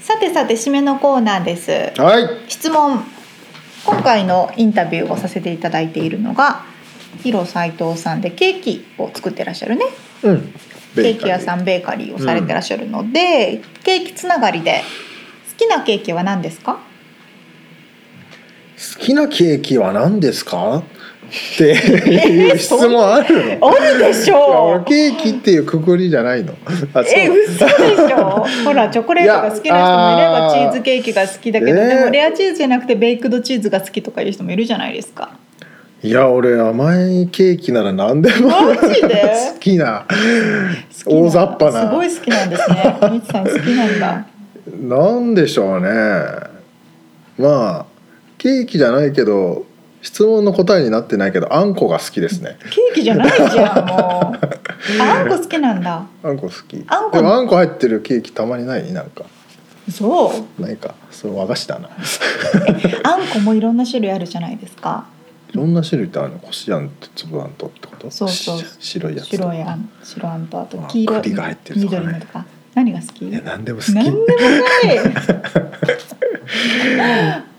[0.00, 1.92] さてさて締めのコーナーです。
[2.00, 2.50] はい。
[2.50, 3.04] 質問。
[3.84, 6.64] 今回のインタビューをさせていただいているのが
[7.24, 9.84] ヒロ斉藤さんでケーキを作ってらっしゃるね。
[10.24, 10.52] うん。
[10.94, 14.82] ケーキ屋さんベーカリーをされてらっしゃるので、ケーキつながりで。
[15.50, 16.74] 好きなケーキは何ですか？
[18.98, 20.78] 好きなケーキは何ですか？
[20.78, 23.68] っていう質問あるの？
[23.70, 24.82] あるでしょ。
[24.82, 26.54] 俺ケーキっていうくくりじゃないの。
[27.16, 28.44] え嘘でしょ。
[28.66, 35.38] ほらチョコレートが好きな人もいればチーズケーキが好きだけど、えーでもレアチーズじゃなくてベイクドチーズが好きとかいう人もいるじゃないですか
[36.06, 39.24] いや俺甘いケーキなら何でもマジで？
[39.54, 40.04] 好きな
[41.06, 41.88] 大雑把な。
[41.88, 42.98] すごい好きなんですね。
[43.10, 44.26] みつさん好きなんだ。
[44.82, 45.88] なんでしょうね。
[47.38, 47.86] まあ
[48.36, 49.64] ケーキじゃないけど
[50.02, 52.58] 質問の答えになってないけどあんこが好きですね。
[52.70, 55.02] ケーキじゃないじゃんもう。
[55.02, 56.02] あ あんこ好きなんだ。
[56.22, 56.84] あんこ好き。
[56.86, 58.92] あんこでもあんこ入ってるケーキたまにない？
[58.92, 59.24] なんか。
[59.90, 60.62] そう。
[60.62, 60.94] ないか。
[61.10, 61.88] それ和菓子だな。
[63.04, 65.04] あんこもいろんな種類あるじゃないですか
[65.54, 66.40] いろんな種類ってあるの？
[66.40, 68.10] こしあんと粒あんとってこと？
[68.10, 68.58] そうそう。
[68.58, 69.26] し白いやつ。
[69.26, 69.88] 白いあん。
[70.02, 72.00] 白あんとあとあ黄色い栗が入ってるとかね。
[72.00, 72.44] 緑のとか。
[72.74, 73.28] 何が好き？
[73.28, 73.92] いや何でも好き。
[73.94, 74.24] 何でもな
[74.92, 74.98] い。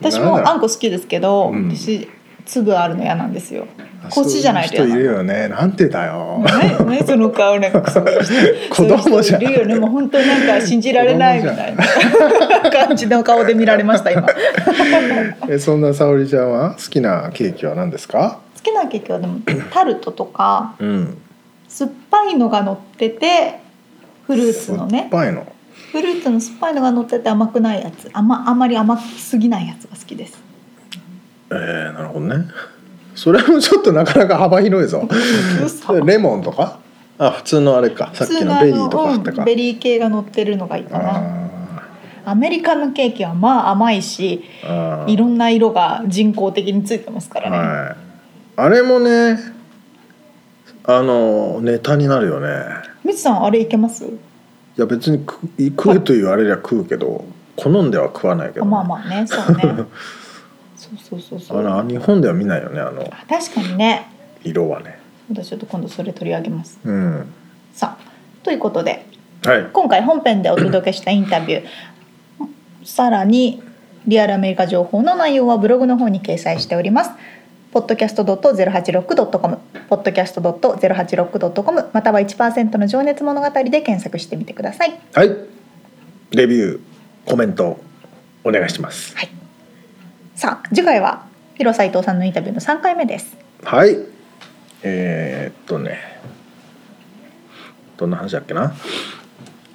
[0.00, 1.68] 私もあんこ好きですけど、うん。
[1.70, 2.08] 私
[2.48, 3.66] 粒あるの嫌なんですよ。
[4.10, 5.48] こっちじゃないといる嫌よね。
[5.48, 6.42] なんてだよ。
[6.44, 7.72] なねその顔 なん。
[7.72, 9.74] かそういう人子供じゃいるよね。
[9.78, 11.84] もう本当なんか信じられないみたいな。
[12.86, 14.22] 感じの顔で見られました今。
[14.22, 14.28] 好
[15.52, 16.70] えそんな沙織ちゃんは？
[16.74, 18.38] 好きなケーキは何ですか？
[18.62, 19.38] きなケーキはでも
[19.72, 21.18] タルトとかうん。
[21.68, 23.60] 酸っぱいのが乗ってて
[24.26, 25.44] フルーツの酸っねぱいの？
[25.92, 28.08] フルーツの酸っぱいのが乗ってて甘くないやつ。
[28.12, 30.38] あんまあんまり甘すぎないやつが好きです
[31.50, 32.46] えー、なるほどね。
[33.14, 35.08] それもちょっとなかなか幅広いぞ。
[35.64, 36.78] 嘘レモンとか？
[37.18, 38.10] あ普通のあれか。
[38.14, 39.38] さっきのベリーとかあったか。
[39.38, 41.16] うんベリー系が乗ってるのがいいかな。
[41.16, 41.48] あ
[42.26, 44.44] アメリカのケーキはまあ甘いし
[45.06, 47.96] いろんな色が人工的についてますからね、はい。
[48.56, 49.38] あれもね
[50.84, 52.48] あのネタになるよね。
[53.02, 54.04] みつさんあれいけます？
[54.04, 54.10] い
[54.76, 57.24] や別に食食うというあれりゃ食うけど
[57.56, 59.26] 好んでは食わないけど、あまあまあね。
[59.26, 59.86] そうね
[60.96, 61.58] そうそうそうそう。
[61.58, 63.02] あの日本では見ないよねあの。
[63.02, 64.06] あ確かにね。
[64.44, 64.98] 色はね。
[65.30, 66.78] 私ちょっと今度それ取り上げます。
[66.84, 67.32] うん。
[67.72, 68.04] さあ
[68.42, 69.06] ということで
[69.44, 69.66] はい。
[69.72, 71.66] 今回本編でお届けしたインタビュー
[72.84, 73.62] さらに
[74.06, 77.10] リアルアメリカ情報の内容はブログの方に掲載しております。
[77.72, 79.58] podcast.086.com
[79.90, 84.98] podcast.086.com または1%の情熱物語で検索してみてください。
[85.12, 85.36] はい。
[86.30, 86.80] レビュー
[87.26, 87.78] コメント
[88.44, 89.14] お願いします
[90.38, 91.26] さあ次回は
[91.56, 93.36] 広斉藤さんのインタビューの3回目です。
[93.64, 93.96] はい。
[94.84, 95.98] えー、っとね。
[97.96, 98.72] どんな話だっけな？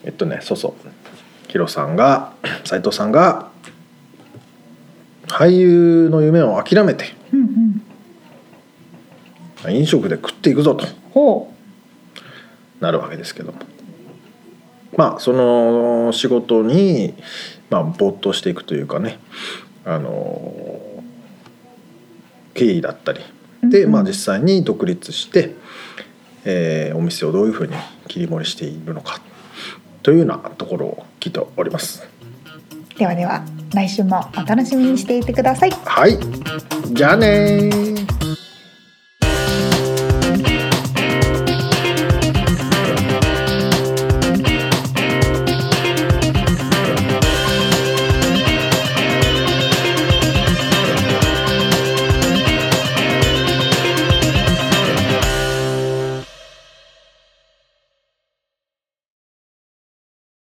[0.06, 0.74] えっとねそうそう。
[1.50, 2.32] ヒロさんが
[2.64, 3.52] 斉藤さんが
[5.28, 7.84] 俳優の夢を諦めてうん
[9.66, 9.76] うん。
[9.76, 10.88] 飲食で食っていくぞと。
[11.12, 11.54] ほ
[12.80, 13.52] なるわけですけど。
[13.52, 13.60] も
[14.96, 17.16] まあその仕事に、
[17.70, 19.20] まあ、没頭していくというかね
[19.86, 20.82] あの
[22.54, 23.20] 経緯だったり。
[23.64, 25.56] で、まあ、実際に独立して、
[26.46, 27.74] えーお店をどういうふうに
[28.08, 29.22] 切り盛りしているのか。
[30.04, 32.06] というようなところを聞いております。
[32.96, 35.72] うではでは来週もお楽しみにしていてください。
[35.72, 36.20] はい。
[36.92, 38.23] じゃあねー